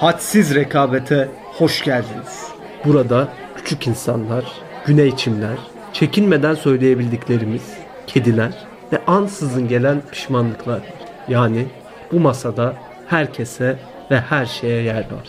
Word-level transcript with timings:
hadsiz 0.00 0.54
rekabete 0.54 1.28
hoş 1.44 1.84
geldiniz. 1.84 2.48
Burada 2.84 3.28
küçük 3.56 3.86
insanlar, 3.86 4.44
güney 4.86 5.16
çimler, 5.16 5.56
çekinmeden 5.92 6.54
söyleyebildiklerimiz, 6.54 7.62
kediler 8.06 8.52
ve 8.92 9.04
ansızın 9.06 9.68
gelen 9.68 10.02
pişmanlıklar. 10.10 10.80
Yani 11.28 11.66
bu 12.12 12.20
masada 12.20 12.74
herkese 13.06 13.78
ve 14.10 14.20
her 14.20 14.46
şeye 14.46 14.82
yer 14.82 15.04
var. 15.10 15.28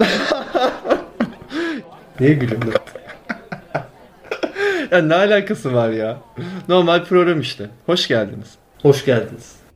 Niye 2.20 2.34
gülüyorsun? 2.34 2.72
ya 4.90 5.02
ne 5.02 5.14
alakası 5.14 5.74
var 5.74 5.90
ya? 5.90 6.16
Normal 6.68 7.04
program 7.04 7.40
işte. 7.40 7.70
Hoş 7.86 8.08
geldiniz. 8.08 8.54
Hoş 8.82 9.04
geldiniz. 9.04 9.67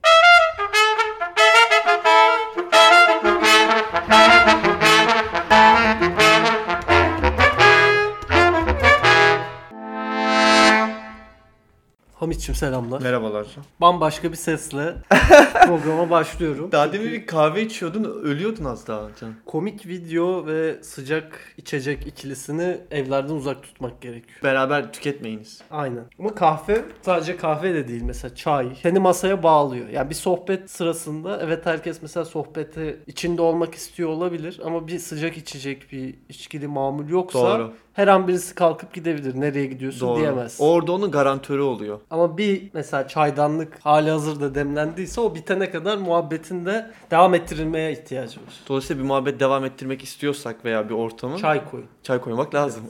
Hamit'ciğim 12.23 12.57
selamlar. 12.57 13.03
Merhabalar. 13.03 13.47
Bambaşka 13.81 14.33
bir 14.33 14.37
sesle 14.37 14.95
programa 15.67 16.11
başlıyorum. 16.11 16.73
Daha 16.73 16.93
demin 16.93 17.13
bir 17.13 17.27
kahve 17.27 17.63
içiyordun, 17.63 18.05
ölüyordun 18.05 18.65
az 18.65 18.87
daha 18.87 19.09
canım. 19.21 19.35
Komik 19.47 19.87
video 19.87 20.47
ve 20.47 20.83
sıcak 20.83 21.55
içecek 21.57 22.07
ikilisini 22.07 22.79
evlerden 22.91 23.33
uzak 23.35 23.63
tutmak 23.63 24.01
gerekiyor. 24.01 24.41
Beraber 24.43 24.93
tüketmeyiniz. 24.93 25.61
Aynen. 25.71 26.05
Ama 26.19 26.35
kahve 26.35 26.85
sadece 27.03 27.37
kahve 27.37 27.75
de 27.75 27.89
değil 27.89 28.03
mesela 28.03 28.35
çay 28.35 28.69
seni 28.83 28.99
masaya 28.99 29.43
bağlıyor. 29.43 29.89
Yani 29.89 30.11
bir 30.11 30.15
sohbet 30.15 30.71
sırasında 30.71 31.41
evet 31.43 31.67
herkes 31.67 32.03
mesela 32.03 32.25
sohbeti 32.25 33.01
içinde 33.07 33.43
olmak 33.43 33.75
istiyor 33.75 34.09
olabilir 34.09 34.61
ama 34.65 34.87
bir 34.89 34.99
sıcak 34.99 35.37
içecek 35.37 35.93
bir 35.93 36.15
içkili 36.29 36.67
mamul 36.67 37.09
yoksa 37.09 37.59
Doğru. 37.59 37.73
her 37.93 38.09
an 38.09 38.29
birisi 38.29 38.55
kalkıp 38.55 38.95
gidebilir. 38.95 39.41
Nereye 39.41 39.67
gidiyorsun 39.67 40.09
Doğru. 40.09 40.19
diyemez. 40.19 40.57
Orada 40.59 40.93
onun 40.93 41.11
garantörü 41.11 41.63
oluyor. 41.63 42.01
Ama 42.13 42.39
bir 42.39 42.71
mesela 42.75 43.09
çaydanlık 43.09 43.79
hali 43.81 44.11
hazırda 44.11 44.55
demlendiyse 44.55 45.21
o 45.21 45.35
bitene 45.35 45.71
kadar 45.71 45.97
muhabbetin 45.99 46.67
de 46.67 46.91
devam 47.11 47.35
ettirilmeye 47.35 47.93
ihtiyacı 47.93 48.41
var. 48.41 48.55
Dolayısıyla 48.69 49.03
bir 49.03 49.09
muhabbet 49.09 49.41
devam 49.41 49.65
ettirmek 49.65 50.03
istiyorsak 50.05 50.65
veya 50.65 50.89
bir 50.89 50.95
ortamı 50.95 51.39
çay, 51.39 51.61
Çay 51.61 51.71
koyun. 51.71 52.21
koymak 52.25 52.55
lazım. 52.55 52.83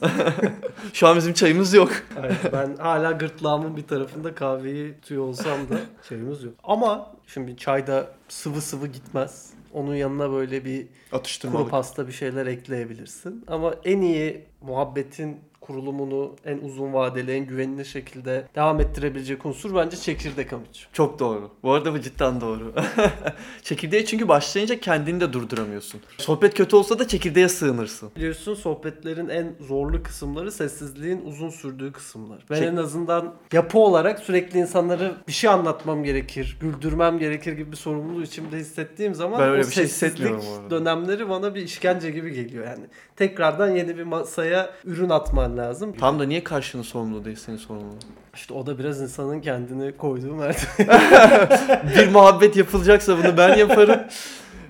Şu 0.93 1.07
an 1.07 1.17
bizim 1.17 1.33
çayımız 1.33 1.73
yok. 1.73 1.91
Evet, 2.19 2.35
ben 2.53 2.75
hala 2.75 3.11
gırtlağımın 3.11 3.77
bir 3.77 3.87
tarafında 3.87 4.35
kahveyi 4.35 4.93
tutuyor 4.93 5.23
olsam 5.23 5.57
da 5.69 5.79
çayımız 6.09 6.43
yok. 6.43 6.53
Ama 6.63 7.11
şimdi 7.27 7.57
çayda 7.57 8.07
sıvı 8.29 8.61
sıvı 8.61 8.87
gitmez. 8.87 9.49
Onun 9.73 9.95
yanına 9.95 10.31
böyle 10.31 10.65
bir 10.65 10.81
kuru 11.09 11.19
Atıştırmalık. 11.19 11.71
pasta 11.71 12.07
bir 12.07 12.11
şeyler 12.13 12.45
ekleyebilirsin. 12.47 13.43
Ama 13.47 13.73
en 13.85 14.01
iyi 14.01 14.45
muhabbetin 14.61 15.37
kurulumunu 15.67 16.35
en 16.45 16.57
uzun 16.57 16.93
vadeli, 16.93 17.31
en 17.31 17.45
güvenilir 17.45 17.85
şekilde 17.85 18.47
devam 18.55 18.79
ettirebilecek 18.79 19.45
unsur 19.45 19.75
bence 19.75 19.97
çekirdek 19.97 20.53
amiç. 20.53 20.87
Çok 20.93 21.19
doğru. 21.19 21.51
Bu 21.63 21.71
arada 21.71 21.93
bu 21.93 21.99
cidden 21.99 22.41
doğru. 22.41 22.73
Çekirdeğe 23.61 24.05
çünkü 24.05 24.27
başlayınca 24.27 24.79
kendini 24.79 25.21
de 25.21 25.33
durduramıyorsun. 25.33 26.01
Sohbet 26.17 26.53
kötü 26.53 26.75
olsa 26.75 26.99
da 26.99 27.07
çekirdeğe 27.07 27.49
sığınırsın. 27.49 28.11
Biliyorsun 28.15 28.53
sohbetlerin 28.53 29.29
en 29.29 29.55
zorlu 29.59 30.03
kısımları 30.03 30.51
sessizliğin 30.51 31.21
uzun 31.25 31.49
sürdüğü 31.49 31.91
kısımlar. 31.91 32.45
Ben 32.49 32.55
Şey- 32.55 32.67
en 32.67 32.75
azından 32.75 33.33
yapı 33.53 33.79
olarak 33.79 34.19
sürekli 34.19 34.59
insanlara 34.59 35.11
bir 35.27 35.33
şey 35.33 35.49
anlatmam 35.49 36.03
gerekir, 36.03 36.57
güldürmem 36.61 37.19
gerekir 37.19 37.53
gibi 37.53 37.71
bir 37.71 37.77
sorumluluğu 37.77 38.23
içimde 38.23 38.57
hissettiğim 38.57 39.15
zaman 39.15 39.39
Ben 39.39 39.49
öyle 39.49 39.63
o 39.63 39.67
bir 39.67 39.71
şey 39.71 39.87
sessizlik 39.87 40.19
hissetmiyorum 40.19 40.69
dönemleri 40.69 41.29
bana 41.29 41.55
bir 41.55 41.61
işkence 41.61 42.11
gibi 42.11 42.33
geliyor 42.33 42.67
yani. 42.67 42.85
Tekrardan 43.15 43.69
yeni 43.69 43.97
bir 43.97 44.03
masaya 44.03 44.73
ürün 44.85 45.09
atman 45.09 45.52
lazım. 45.57 45.93
Tam 45.99 46.19
da 46.19 46.23
niye 46.23 46.43
karşının 46.43 46.83
sorumluluğu 46.83 47.25
değil 47.25 47.37
senin 47.37 47.57
sorumluluğun? 47.57 47.99
İşte 48.35 48.53
o 48.53 48.65
da 48.65 48.79
biraz 48.79 49.01
insanın 49.01 49.41
kendini 49.41 49.97
koyduğu 49.97 50.35
mertebe. 50.35 50.87
bir 51.97 52.11
muhabbet 52.11 52.55
yapılacaksa 52.55 53.17
bunu 53.17 53.37
ben 53.37 53.57
yaparım. 53.57 53.99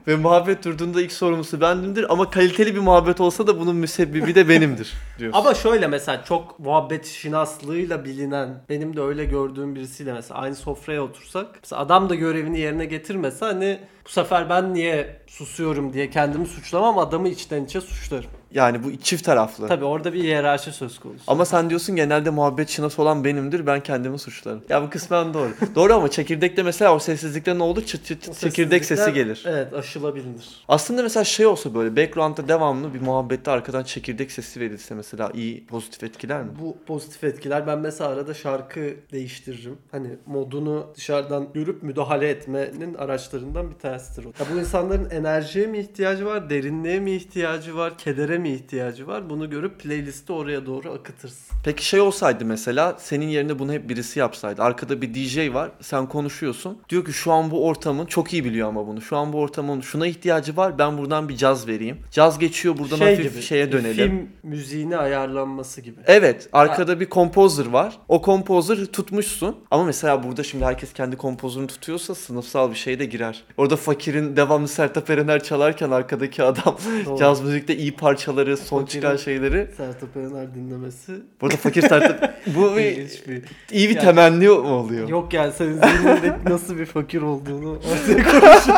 Ve 0.07 0.15
muhabbet 0.15 0.65
durduğunda 0.65 1.01
ilk 1.01 1.11
sorumlusu 1.11 1.61
bendimdir 1.61 2.13
ama 2.13 2.29
kaliteli 2.29 2.75
bir 2.75 2.79
muhabbet 2.79 3.21
olsa 3.21 3.47
da 3.47 3.59
bunun 3.59 3.75
müsebbibi 3.75 4.35
de 4.35 4.49
benimdir 4.49 4.93
diyorsun. 5.19 5.39
Ama 5.39 5.53
şöyle 5.53 5.87
mesela 5.87 6.23
çok 6.23 6.59
muhabbet 6.59 7.05
şinaslığıyla 7.05 8.05
bilinen 8.05 8.63
benim 8.69 8.95
de 8.95 9.01
öyle 9.01 9.25
gördüğüm 9.25 9.75
birisiyle 9.75 10.13
mesela 10.13 10.39
aynı 10.39 10.55
sofraya 10.55 11.03
otursak 11.03 11.47
mesela 11.63 11.81
adam 11.81 12.09
da 12.09 12.15
görevini 12.15 12.59
yerine 12.59 12.85
getirmese 12.85 13.45
hani 13.45 13.79
bu 14.05 14.09
sefer 14.09 14.49
ben 14.49 14.73
niye 14.73 15.21
susuyorum 15.27 15.93
diye 15.93 16.09
kendimi 16.09 16.47
suçlamam 16.47 16.97
adamı 16.97 17.29
içten 17.29 17.65
içe 17.65 17.81
suçlarım. 17.81 18.29
Yani 18.53 18.83
bu 18.83 18.97
çift 18.97 19.25
taraflı. 19.25 19.67
Tabii 19.67 19.85
orada 19.85 20.13
bir 20.13 20.23
hiyerarşi 20.23 20.71
söz 20.71 20.99
konusu. 20.99 21.23
Ama 21.27 21.45
sen 21.45 21.69
diyorsun 21.69 21.95
genelde 21.95 22.29
muhabbet 22.29 22.69
şinası 22.69 23.01
olan 23.01 23.23
benimdir 23.23 23.65
ben 23.65 23.83
kendimi 23.83 24.19
suçlarım. 24.19 24.63
Ya 24.69 24.83
bu 24.83 24.89
kısmen 24.89 25.33
doğru. 25.33 25.49
doğru 25.75 25.93
ama 25.93 26.11
çekirdekte 26.11 26.63
mesela 26.63 26.95
o 26.95 26.99
sessizlikte 26.99 27.57
ne 27.57 27.63
olur? 27.63 27.85
Çıt 27.85 28.05
çıt 28.05 28.23
çıt 28.23 28.39
çekirdek 28.39 28.85
sesi 28.85 29.13
gelir. 29.13 29.43
Evet 29.47 29.73
aşılabilir. 29.73 30.63
Aslında 30.67 31.03
mesela 31.03 31.23
şey 31.23 31.45
olsa 31.45 31.75
böyle 31.75 31.95
background'da 31.95 32.47
devamlı 32.47 32.93
bir 32.93 33.01
muhabbette 33.01 33.51
arkadan 33.51 33.83
çekirdek 33.83 34.31
sesi 34.31 34.59
verilse 34.59 34.95
mesela 34.95 35.31
iyi 35.33 35.65
pozitif 35.65 36.03
etkiler 36.03 36.43
mi? 36.43 36.49
Bu 36.61 36.77
pozitif 36.85 37.23
etkiler. 37.23 37.67
Ben 37.67 37.79
mesela 37.79 38.09
arada 38.09 38.33
şarkı 38.33 38.93
değiştiririm. 39.11 39.77
Hani 39.91 40.09
modunu 40.25 40.87
dışarıdan 40.95 41.47
görüp 41.53 41.83
müdahale 41.83 42.29
etmenin 42.29 42.93
araçlarından 42.93 43.71
bir 43.71 43.75
tanesidir. 43.93 44.25
Ya 44.25 44.45
bu 44.53 44.59
insanların 44.59 45.09
enerjiye 45.09 45.67
mi 45.67 45.79
ihtiyacı 45.79 46.25
var, 46.25 46.49
derinliğe 46.49 46.99
mi 46.99 47.11
ihtiyacı 47.11 47.75
var, 47.75 47.97
kedere 47.97 48.37
mi 48.37 48.49
ihtiyacı 48.49 49.07
var? 49.07 49.29
Bunu 49.29 49.49
görüp 49.49 49.79
playlisti 49.79 50.33
oraya 50.33 50.65
doğru 50.65 50.91
akıtırsın. 50.91 51.57
Peki 51.65 51.85
şey 51.85 51.99
olsaydı 51.99 52.45
mesela 52.45 52.95
senin 52.99 53.27
yerine 53.27 53.59
bunu 53.59 53.73
hep 53.73 53.89
birisi 53.89 54.19
yapsaydı. 54.19 54.63
Arkada 54.63 55.01
bir 55.01 55.13
DJ 55.13 55.53
var 55.53 55.71
sen 55.81 56.09
konuşuyorsun. 56.09 56.77
Diyor 56.89 57.05
ki 57.05 57.13
şu 57.13 57.31
an 57.31 57.51
bu 57.51 57.67
ortamın 57.67 58.05
çok 58.05 58.33
iyi 58.33 58.45
biliyor 58.45 58.67
ama 58.67 58.87
bunu. 58.87 59.01
Şu 59.01 59.17
an 59.17 59.33
bu 59.33 59.39
ortamın 59.39 59.81
şuna 59.81 60.07
ihtiyacı 60.07 60.57
var 60.57 60.77
ben 60.79 60.97
buradan 60.97 61.29
bir 61.29 61.37
caz 61.37 61.67
vereyim. 61.67 61.97
Caz 62.11 62.39
geçiyor 62.39 62.77
buradan 62.77 62.97
hafif 62.97 63.43
şeye 63.43 63.67
bir 63.67 63.71
dönelim. 63.71 64.09
Film 64.09 64.29
müziğine 64.43 64.97
ayarlanması 64.97 65.81
gibi. 65.81 65.99
Evet 66.05 66.49
arkada 66.53 66.99
bir 66.99 67.09
composer 67.09 67.65
var. 67.65 67.97
O 68.07 68.21
composer 68.25 68.85
tutmuşsun. 68.85 69.55
Ama 69.71 69.83
mesela 69.83 70.23
burada 70.23 70.43
şimdi 70.43 70.65
herkes 70.65 70.93
kendi 70.93 71.15
kompozörünü 71.17 71.67
tutuyorsa 71.67 72.15
sınıfsal 72.15 72.71
bir 72.71 72.75
şey 72.75 72.99
de 72.99 73.05
girer. 73.05 73.43
Orada 73.57 73.75
fakirin 73.83 74.35
devamlı 74.35 74.67
Sertab 74.67 75.09
Erener 75.09 75.43
çalarken 75.43 75.91
arkadaki 75.91 76.43
adam 76.43 76.77
Doğru. 77.05 77.17
caz 77.19 77.41
müzikte 77.41 77.75
iyi 77.77 77.95
parçaları, 77.95 78.57
son 78.57 78.81
Fakirin- 78.81 78.87
çıkan 78.91 79.15
şeyleri. 79.15 79.67
Sertab 79.77 80.15
Erener 80.15 80.55
dinlemesi 80.55 81.13
Burada 81.41 81.55
fakir 81.57 81.81
Sertab 81.81 82.29
bu 82.55 82.71
bir, 82.77 82.97
bir... 83.27 83.43
iyi 83.71 83.89
bir 83.89 83.95
Yani- 83.95 84.05
temenni 84.05 84.43
mi 84.45 84.49
oluyor? 84.51 85.09
Yok 85.09 85.33
yani 85.33 85.53
senin 85.53 85.73
zihninde 85.73 86.37
nasıl 86.49 86.77
bir 86.77 86.85
fakir 86.85 87.21
olduğunu 87.21 87.71
ortaya 87.71 88.23
konuşuyor. 88.23 88.77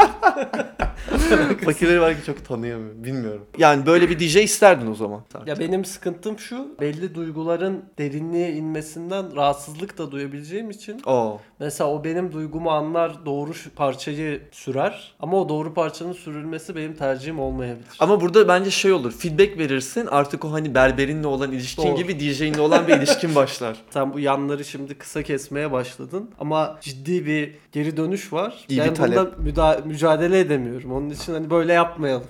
Fakirleri 1.66 2.02
belki 2.02 2.26
çok 2.26 2.46
tanıyamıyorum. 2.46 3.04
Bilmiyorum. 3.04 3.46
Yani 3.58 3.86
böyle 3.86 4.10
bir 4.10 4.20
DJ 4.20 4.36
isterdin 4.36 4.88
o 4.92 4.96
zaman. 4.96 5.22
Ya 5.46 5.60
benim 5.60 5.86
sıkıntım 5.86 6.40
şu. 6.40 6.76
Belli 6.82 7.16
duyguların 7.16 7.84
derinliğe 7.98 8.52
inmesinden 8.54 9.36
rahatsızlık 9.36 9.98
da 9.98 10.12
duyabileceğim 10.12 10.70
için 10.70 11.02
Oo. 11.06 11.40
mesela 11.60 11.90
o 11.90 12.04
benim 12.04 12.32
duygumu 12.32 12.70
anlar 12.72 13.26
doğru 13.26 13.52
parçayı 13.76 14.42
sürer 14.52 14.94
ama 15.19 15.38
o 15.41 15.50
doğru 15.50 15.73
parçanın 15.73 16.13
sürülmesi 16.13 16.75
benim 16.75 16.94
tercihim 16.94 17.39
olmayabilir. 17.39 17.88
Ama 18.00 18.22
burada 18.22 18.47
bence 18.47 18.72
şey 18.72 18.91
olur. 18.91 19.11
Feedback 19.11 19.57
verirsin. 19.57 20.07
Artık 20.07 20.45
o 20.45 20.51
hani 20.53 20.75
berberinle 20.75 21.28
olan 21.28 21.51
ilişkin 21.51 21.83
Doğru. 21.83 21.95
gibi 21.95 22.19
DJ'inle 22.19 22.61
olan 22.61 22.88
bir 22.88 22.97
ilişkin 22.97 23.35
başlar. 23.35 23.78
Sen 23.89 24.13
bu 24.13 24.19
yanları 24.19 24.66
şimdi 24.66 24.95
kısa 24.95 25.23
kesmeye 25.23 25.72
başladın 25.72 26.29
ama 26.39 26.78
ciddi 26.81 27.25
bir 27.25 27.51
geri 27.72 27.97
dönüş 27.97 28.33
var. 28.33 28.53
İyi 28.69 28.79
bir 28.81 28.85
ben 28.85 28.94
talep. 28.94 29.17
bunda 29.17 29.29
müda- 29.50 29.85
mücadele 29.88 30.39
edemiyorum. 30.39 30.91
Onun 30.91 31.09
için 31.09 31.33
hani 31.33 31.50
böyle 31.50 31.73
yapmayalım. 31.73 32.27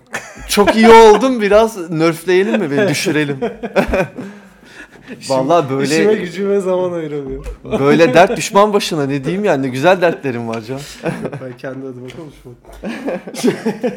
Çok 0.50 0.76
iyi 0.76 0.90
oldum 0.92 1.42
biraz 1.42 1.90
nerfleyelim 1.90 2.60
mi 2.62 2.72
beni 2.72 2.90
düşürelim. 2.90 3.40
Vallahi 5.30 5.84
İşime 5.84 6.08
böyle 6.08 6.22
gücüme 6.22 6.60
zaman 6.60 6.92
ayıramıyorum. 6.94 7.46
böyle 7.80 8.14
dert 8.14 8.38
düşman 8.38 8.74
başına 8.74 9.06
ne 9.06 9.24
diyeyim 9.24 9.46
yani 9.46 9.64
ne 9.68 9.70
güzel 9.70 10.02
dertlerim 10.02 10.48
var 10.48 10.62
can. 10.62 10.80
ben 11.42 11.58
kendi 11.58 11.86
adıma 11.88 12.08
konuşmadım. 12.08 12.58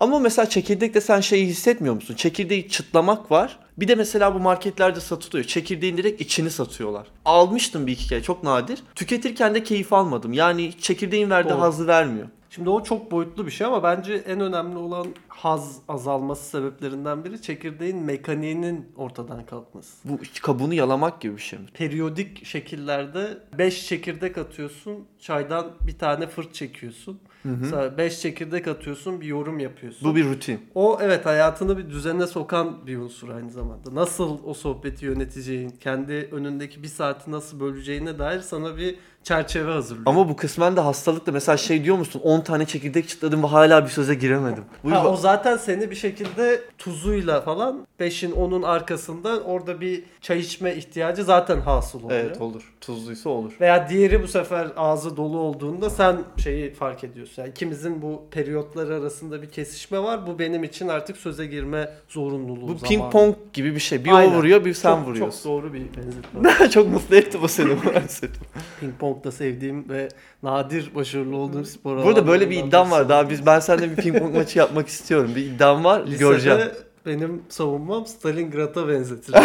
Ama 0.00 0.18
mesela 0.18 0.48
çekirdekte 0.48 1.00
sen 1.00 1.20
şeyi 1.20 1.46
hissetmiyor 1.46 1.94
musun? 1.94 2.14
Çekirdeği 2.14 2.68
çıtlamak 2.68 3.30
var. 3.30 3.58
Bir 3.78 3.88
de 3.88 3.94
mesela 3.94 4.34
bu 4.34 4.38
marketlerde 4.38 5.00
satılıyor. 5.00 5.44
Çekirdeğin 5.44 5.96
direkt 5.96 6.20
içini 6.20 6.50
satıyorlar. 6.50 7.06
Almıştım 7.24 7.86
bir 7.86 7.92
iki 7.92 8.08
kere 8.08 8.22
çok 8.22 8.42
nadir. 8.42 8.78
Tüketirken 8.94 9.54
de 9.54 9.62
keyif 9.62 9.92
almadım. 9.92 10.32
Yani 10.32 10.72
çekirdeğin 10.80 11.30
verdiği 11.30 11.50
Doğru. 11.50 11.60
hazzı 11.60 11.86
vermiyor. 11.86 12.26
Şimdi 12.56 12.70
o 12.70 12.82
çok 12.82 13.10
boyutlu 13.10 13.46
bir 13.46 13.50
şey 13.50 13.66
ama 13.66 13.82
bence 13.82 14.14
en 14.14 14.40
önemli 14.40 14.78
olan 14.78 15.06
haz 15.28 15.78
azalması 15.88 16.50
sebeplerinden 16.50 17.24
biri 17.24 17.42
çekirdeğin 17.42 17.98
mekaniğinin 17.98 18.86
ortadan 18.96 19.46
kalkması. 19.46 20.08
Bu 20.08 20.18
kabuğunu 20.42 20.74
yalamak 20.74 21.20
gibi 21.20 21.36
bir 21.36 21.42
şey 21.42 21.58
mi? 21.58 21.66
Periyodik 21.74 22.46
şekillerde 22.46 23.38
5 23.58 23.86
çekirdek 23.86 24.38
atıyorsun, 24.38 25.04
çaydan 25.18 25.66
bir 25.86 25.98
tane 25.98 26.26
fırt 26.26 26.54
çekiyorsun. 26.54 27.20
Mesela 27.44 27.98
5 27.98 28.20
çekirdek 28.20 28.68
atıyorsun 28.68 29.20
bir 29.20 29.26
yorum 29.26 29.58
yapıyorsun. 29.58 30.10
Bu 30.10 30.16
bir 30.16 30.24
rutin. 30.24 30.60
O 30.74 30.98
evet 31.02 31.26
hayatını 31.26 31.78
bir 31.78 31.90
düzene 31.90 32.26
sokan 32.26 32.86
bir 32.86 32.96
unsur 32.96 33.28
aynı 33.28 33.50
zamanda. 33.50 33.94
Nasıl 33.94 34.38
o 34.44 34.54
sohbeti 34.54 35.04
yöneteceğin, 35.04 35.70
kendi 35.70 36.28
önündeki 36.32 36.82
bir 36.82 36.88
saati 36.88 37.30
nasıl 37.30 37.60
böleceğine 37.60 38.18
dair 38.18 38.40
sana 38.40 38.76
bir 38.76 38.98
çerçeve 39.30 39.72
hazırlıyor. 39.72 40.06
Ama 40.06 40.28
bu 40.28 40.36
kısmen 40.36 40.76
de 40.76 40.80
hastalıklı. 40.80 41.32
Mesela 41.32 41.56
şey 41.56 41.84
diyor 41.84 41.96
musun? 41.96 42.20
10 42.24 42.40
tane 42.40 42.66
çekirdek 42.66 43.08
çıtladım 43.08 43.42
ve 43.42 43.46
hala 43.46 43.84
bir 43.84 43.90
söze 43.90 44.14
giremedim. 44.14 44.64
Bu 44.84 44.90
Ha, 44.90 45.08
o 45.08 45.16
zaten 45.16 45.56
seni 45.56 45.90
bir 45.90 45.96
şekilde 45.96 46.60
tuzuyla 46.78 47.40
falan 47.40 47.86
5'in 48.00 48.32
10'un 48.32 48.62
arkasından 48.62 49.44
orada 49.44 49.80
bir 49.80 50.04
çay 50.20 50.38
içme 50.38 50.74
ihtiyacı 50.74 51.24
zaten 51.24 51.60
hasıl 51.60 52.02
oluyor. 52.04 52.20
Evet 52.20 52.40
olur. 52.40 52.72
Tuzluysa 52.80 53.30
olur. 53.30 53.52
Veya 53.60 53.88
diğeri 53.88 54.22
bu 54.22 54.28
sefer 54.28 54.68
ağzı 54.76 55.16
dolu 55.16 55.38
olduğunda 55.38 55.90
sen 55.90 56.16
şeyi 56.42 56.74
fark 56.74 57.04
ediyorsun. 57.04 57.42
Yani 57.42 57.50
ikimizin 57.50 58.02
bu 58.02 58.22
periyotları 58.30 58.94
arasında 58.94 59.42
bir 59.42 59.50
kesişme 59.50 59.98
var. 59.98 60.26
Bu 60.26 60.38
benim 60.38 60.64
için 60.64 60.88
artık 60.88 61.16
söze 61.16 61.46
girme 61.46 61.90
zorunluluğu 62.08 62.62
Bu 62.62 62.66
zamanı. 62.66 62.88
ping 62.88 63.12
pong 63.12 63.34
gibi 63.52 63.74
bir 63.74 63.80
şey. 63.80 64.04
Bir 64.04 64.10
Aynen. 64.10 64.32
o 64.32 64.36
vuruyor 64.36 64.64
bir 64.64 64.74
sen 64.74 64.96
çok, 64.96 65.06
vuruyorsun. 65.06 65.42
Çok 65.42 65.52
doğru 65.52 65.72
bir 65.72 65.82
benzetme. 65.96 66.70
Çok 66.70 66.88
mutlu 66.88 67.16
etti 67.16 67.42
bu 67.42 67.48
seni 67.48 67.68
ping 68.80 68.94
pong 68.98 69.15
da 69.24 69.32
sevdiğim 69.32 69.88
ve 69.88 70.08
nadir 70.42 70.94
başarılı 70.94 71.36
olduğum 71.36 71.64
spor 71.64 72.04
Burada 72.04 72.26
böyle 72.26 72.50
bir 72.50 72.64
iddiam 72.64 72.90
var. 72.90 73.08
Daha 73.08 73.30
biz 73.30 73.46
ben 73.46 73.60
seninle 73.60 73.90
bir 73.90 73.96
ping 74.02 74.18
pong 74.18 74.34
maçı 74.36 74.58
yapmak 74.58 74.88
istiyorum. 74.88 75.32
Bir 75.36 75.44
iddiam 75.44 75.84
var. 75.84 76.06
Lisede 76.06 76.18
Göreceğim. 76.18 76.60
benim 77.06 77.42
savunmam 77.48 78.06
Stalingrad'a 78.06 78.88
benzetilir. 78.88 79.38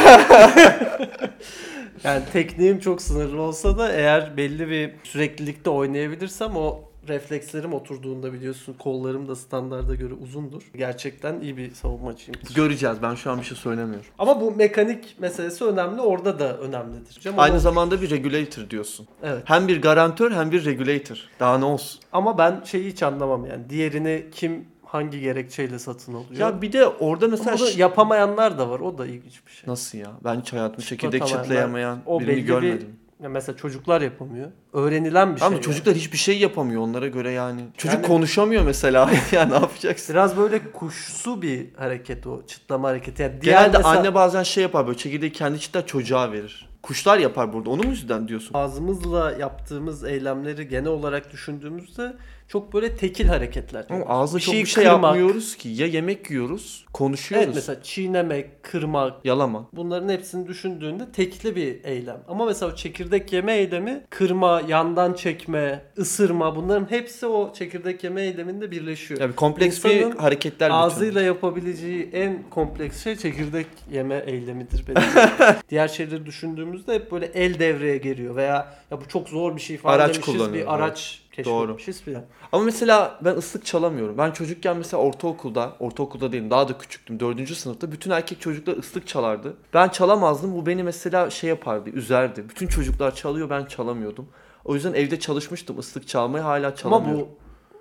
yani 2.03 2.23
tekniğim 2.33 2.79
çok 2.79 3.01
sınırlı 3.01 3.41
olsa 3.41 3.77
da 3.77 3.91
eğer 3.91 4.37
belli 4.37 4.69
bir 4.69 4.91
süreklilikte 5.03 5.69
oynayabilirsem 5.69 6.55
o 6.55 6.90
reflekslerim 7.07 7.73
oturduğunda 7.73 8.33
biliyorsun 8.33 8.73
kollarım 8.79 9.27
da 9.27 9.35
standarda 9.35 9.95
göre 9.95 10.13
uzundur. 10.13 10.61
Gerçekten 10.75 11.39
iyi 11.41 11.57
bir 11.57 11.71
savunmacıyımdır. 11.73 12.53
Göreceğiz. 12.55 12.97
Ben 13.01 13.15
şu 13.15 13.31
an 13.31 13.39
bir 13.39 13.43
şey 13.45 13.57
söylemiyorum. 13.57 14.05
Ama 14.19 14.41
bu 14.41 14.51
mekanik 14.55 15.15
meselesi 15.19 15.63
önemli. 15.65 16.01
Orada 16.01 16.39
da 16.39 16.57
önemlidir. 16.57 17.19
Cem, 17.19 17.39
Aynı 17.39 17.53
onu- 17.53 17.61
zamanda 17.61 18.01
bir 18.01 18.09
regulator 18.09 18.69
diyorsun. 18.69 19.07
Evet. 19.23 19.43
Hem 19.45 19.67
bir 19.67 19.81
garantör 19.81 20.31
hem 20.31 20.51
bir 20.51 20.65
regulator. 20.65 21.17
Daha 21.39 21.57
ne 21.57 21.65
olsun? 21.65 22.01
Ama 22.11 22.37
ben 22.37 22.61
şeyi 22.65 22.91
hiç 22.91 23.03
anlamam 23.03 23.45
yani. 23.45 23.69
Diğerini 23.69 24.25
kim 24.31 24.65
hangi 24.85 25.19
gerekçeyle 25.19 25.79
satın 25.79 26.13
alıyor? 26.13 26.39
Ya 26.39 26.61
bir 26.61 26.73
de 26.73 26.87
orada 26.87 27.27
mesela 27.27 27.51
Ama 27.55 27.65
yapamayanlar 27.77 28.57
da 28.59 28.69
var. 28.69 28.79
O 28.79 28.97
da 28.97 29.05
ilginç 29.07 29.45
bir 29.47 29.51
şey. 29.51 29.63
nasıl 29.69 29.97
ya? 29.97 30.07
Ben 30.23 30.41
hiç 30.41 30.53
hayatımda 30.53 30.81
çekirdek 30.81 31.27
çıtlayamayan 31.27 31.99
o 32.05 32.19
birini 32.19 32.29
belli 32.31 32.37
bir- 32.41 32.47
görmedim. 32.47 32.95
Ya 33.23 33.29
mesela 33.29 33.57
çocuklar 33.57 34.01
yapamıyor. 34.01 34.51
Öğrenilen 34.73 35.35
bir 35.35 35.41
Ama 35.41 35.49
şey. 35.49 35.55
yani. 35.55 35.61
çocuklar 35.61 35.95
hiçbir 35.95 36.17
şey 36.17 36.39
yapamıyor 36.39 36.81
onlara 36.81 37.07
göre 37.07 37.31
yani. 37.31 37.61
Çocuk 37.77 37.95
Yani- 37.97 38.07
konuşamıyor 38.07 38.63
mesela. 38.63 39.09
ya 39.31 39.45
ne 39.45 39.53
yapacaksın? 39.53 40.13
Biraz 40.13 40.37
böyle 40.37 40.71
kuşsu 40.71 41.41
bir 41.41 41.67
hareket 41.77 42.27
o 42.27 42.45
çıtlama 42.47 42.87
hareketi. 42.89 43.21
Yani 43.21 43.39
Genelde 43.41 43.77
mesela 43.77 43.99
anne 43.99 44.15
bazen 44.15 44.43
şey 44.43 44.63
yapar 44.63 44.87
böyle 44.87 44.97
çekirdeği 44.97 45.31
kendi 45.31 45.59
çıtlar 45.59 45.87
çocuğa 45.87 46.31
verir. 46.31 46.69
Kuşlar 46.83 47.17
yapar 47.17 47.53
burada. 47.53 47.69
Onu 47.69 47.83
mu 47.83 47.89
yüzden 47.89 48.27
diyorsun? 48.27 48.51
ağzımızla 48.53 49.31
yaptığımız 49.31 50.03
eylemleri 50.03 50.67
genel 50.67 50.87
olarak 50.87 51.31
düşündüğümüzde 51.31 52.13
çok 52.51 52.73
böyle 52.73 52.95
tekil 52.95 53.27
hareketler. 53.27 53.85
Ama 53.89 54.05
ağızla 54.05 54.37
Bir 54.37 54.43
çok 54.43 54.53
bir 54.53 54.65
şey 54.65 54.83
kırmak. 54.83 55.03
yapmıyoruz 55.03 55.55
ki. 55.55 55.69
Ya 55.69 55.87
yemek 55.87 56.31
yiyoruz, 56.31 56.85
konuşuyoruz. 56.93 57.45
Evet 57.45 57.55
mesela 57.55 57.83
çiğnemek, 57.83 58.63
kırmak 58.63 59.25
Yalama. 59.25 59.69
bunların 59.73 60.09
hepsini 60.09 60.47
düşündüğünde 60.47 61.11
tekli 61.11 61.55
bir 61.55 61.83
eylem. 61.83 62.23
Ama 62.27 62.45
mesela 62.45 62.75
çekirdek 62.75 63.33
yeme 63.33 63.53
eylemi 63.53 64.03
kırma, 64.09 64.61
yandan 64.67 65.13
çekme, 65.13 65.81
ısırma 65.97 66.55
bunların 66.55 66.91
hepsi 66.91 67.25
o 67.25 67.53
çekirdek 67.53 68.03
yeme 68.03 68.21
eyleminde 68.21 68.71
birleşiyor. 68.71 69.21
Yani 69.21 69.35
kompleks 69.35 69.77
İnsanın 69.77 70.11
bir 70.11 70.17
hareketler. 70.17 70.69
Ağzıyla 70.73 71.21
yapabileceği 71.21 72.09
en 72.13 72.43
kompleks 72.49 73.03
şey 73.03 73.15
çekirdek 73.15 73.67
yeme 73.91 74.23
eylemidir 74.27 74.85
benim. 74.87 75.07
Diğer 75.69 75.87
şeyleri 75.87 76.25
düşündüğümüzde 76.25 76.93
hep 76.93 77.11
böyle 77.11 77.25
el 77.25 77.59
devreye 77.59 77.97
giriyor 77.97 78.35
veya 78.35 78.73
ya 78.91 79.01
bu 79.01 79.07
çok 79.07 79.29
zor 79.29 79.55
bir 79.55 79.61
şey 79.61 79.77
falan 79.77 79.95
Araç 79.95 80.27
demişiz 80.27 80.53
bir 80.53 80.73
araç 80.75 81.20
keşfetmişiz 81.31 82.01
filan. 82.01 82.23
Ama 82.51 82.63
mesela 82.63 83.19
ben 83.21 83.35
ıslık 83.35 83.65
çalamıyorum. 83.65 84.17
Ben 84.17 84.31
çocukken 84.31 84.77
mesela 84.77 85.03
ortaokulda, 85.03 85.75
ortaokulda 85.79 86.31
değilim 86.31 86.49
daha 86.49 86.67
da 86.69 86.77
küçüktüm. 86.77 87.19
Dördüncü 87.19 87.55
sınıfta 87.55 87.91
bütün 87.91 88.11
erkek 88.11 88.41
çocuklar 88.41 88.77
ıslık 88.77 89.07
çalardı. 89.07 89.53
Ben 89.73 89.89
çalamazdım. 89.89 90.55
Bu 90.55 90.65
beni 90.65 90.83
mesela 90.83 91.29
şey 91.29 91.49
yapardı, 91.49 91.89
üzerdi. 91.89 92.49
Bütün 92.49 92.67
çocuklar 92.67 93.15
çalıyor 93.15 93.49
ben 93.49 93.65
çalamıyordum. 93.65 94.27
O 94.65 94.75
yüzden 94.75 94.93
evde 94.93 95.19
çalışmıştım 95.19 95.79
ıslık 95.79 96.07
çalmayı 96.07 96.43
hala 96.43 96.67
Ama 96.67 96.75
çalamıyorum. 96.75 97.27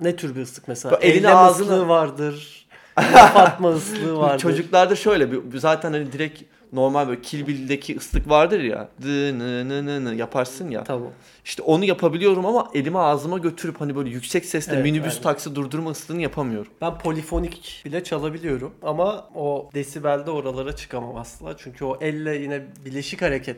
bu 0.01 0.05
ne 0.05 0.17
tür 0.17 0.37
bir 0.37 0.43
ıslık 0.43 0.69
mesela? 0.69 0.97
Eline 0.97 1.29
ağzına- 1.29 1.63
ıslığı 1.65 1.89
vardır. 1.89 2.67
laf 2.99 3.37
atma 3.37 3.71
ıslığı 3.71 4.17
vardır. 4.19 4.39
Çocuklarda 4.43 4.97
şöyle 4.97 5.53
bir 5.53 5.59
zaten 5.59 5.93
hani 5.93 6.13
direkt 6.13 6.43
normal 6.73 7.09
böyle 7.09 7.21
Kill 7.23 7.47
Bill'deki 7.47 7.97
ıslık 7.97 8.29
vardır 8.29 8.61
ya. 8.61 8.89
Dı 9.03 9.39
nı 9.39 9.69
nı 9.69 9.87
nı 9.87 10.05
nı 10.05 10.15
yaparsın 10.15 10.71
ya. 10.71 10.85
Tamam. 10.85 11.09
İşte 11.45 11.63
onu 11.63 11.85
yapabiliyorum 11.85 12.47
ama 12.47 12.71
elimi 12.75 12.99
ağzıma 12.99 13.39
götürüp 13.39 13.81
hani 13.81 13.97
böyle 13.97 14.11
yüksek 14.11 14.45
sesle 14.45 14.73
Evet, 14.75 14.85
minibüs 14.85 15.13
aynen. 15.13 15.23
taksi 15.23 15.55
durdurma 15.55 15.91
ıslığını 15.91 16.23
yapamıyorum. 16.23 16.73
Ben 16.81 16.99
polifonik 16.99 17.83
bile 17.85 18.05
çalabiliyorum 18.05 18.75
ama 18.83 19.29
o 19.35 19.71
desibelde 19.75 20.31
oralara 20.31 20.77
çıkamam 20.77 21.17
asla. 21.17 21.57
Çünkü 21.57 21.85
o 21.85 21.99
elle 22.01 22.37
yine 22.37 22.63
bileşik 22.85 23.23
hareket. 23.23 23.57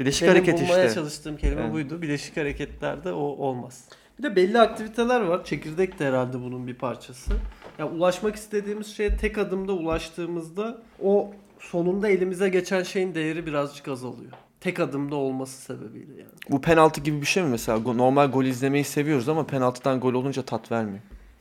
Bileşik 0.00 0.22
Benim 0.22 0.32
hareket 0.34 0.60
bulmaya 0.60 0.84
işte. 0.84 0.94
çalıştığım 0.94 1.36
kelime 1.36 1.60
Evet. 1.62 1.72
buydu. 1.72 2.02
Bileşik 2.02 2.36
hareketlerde 2.36 3.12
o 3.12 3.20
olmaz. 3.20 3.84
Bir 4.18 4.22
de 4.22 4.36
belli 4.36 4.60
aktiviteler 4.60 5.20
var. 5.20 5.44
Çekirdek 5.44 5.98
de 5.98 6.06
herhalde 6.06 6.42
bunun 6.42 6.66
bir 6.66 6.74
parçası. 6.74 7.32
Ya 7.78 7.88
ulaşmak 7.88 8.36
istediğimiz 8.36 8.96
şeye 8.96 9.16
tek 9.16 9.38
adımda 9.38 9.72
ulaştığımızda 9.72 10.82
o 11.02 11.30
sonunda 11.70 12.08
elimize 12.08 12.48
geçen 12.48 12.82
şeyin 12.82 13.14
değeri 13.14 13.46
birazcık 13.46 13.88
azalıyor. 13.88 14.32
Tek 14.60 14.80
adımda 14.80 15.16
olması 15.16 15.62
sebebiyle 15.62 16.12
yani. 16.12 16.30
Bu 16.50 16.60
penaltı 16.60 17.00
gibi 17.00 17.20
bir 17.20 17.26
şey 17.26 17.42
mi 17.42 17.48
mesela? 17.48 17.78
Normal 17.78 18.30
gol 18.30 18.44
izlemeyi 18.44 18.84
seviyoruz 18.84 19.28
ama 19.28 19.46
penaltıdan 19.46 20.00
gol 20.00 20.14
olunca 20.14 20.42
tat 20.42 20.72
vermiyor. 20.72 21.00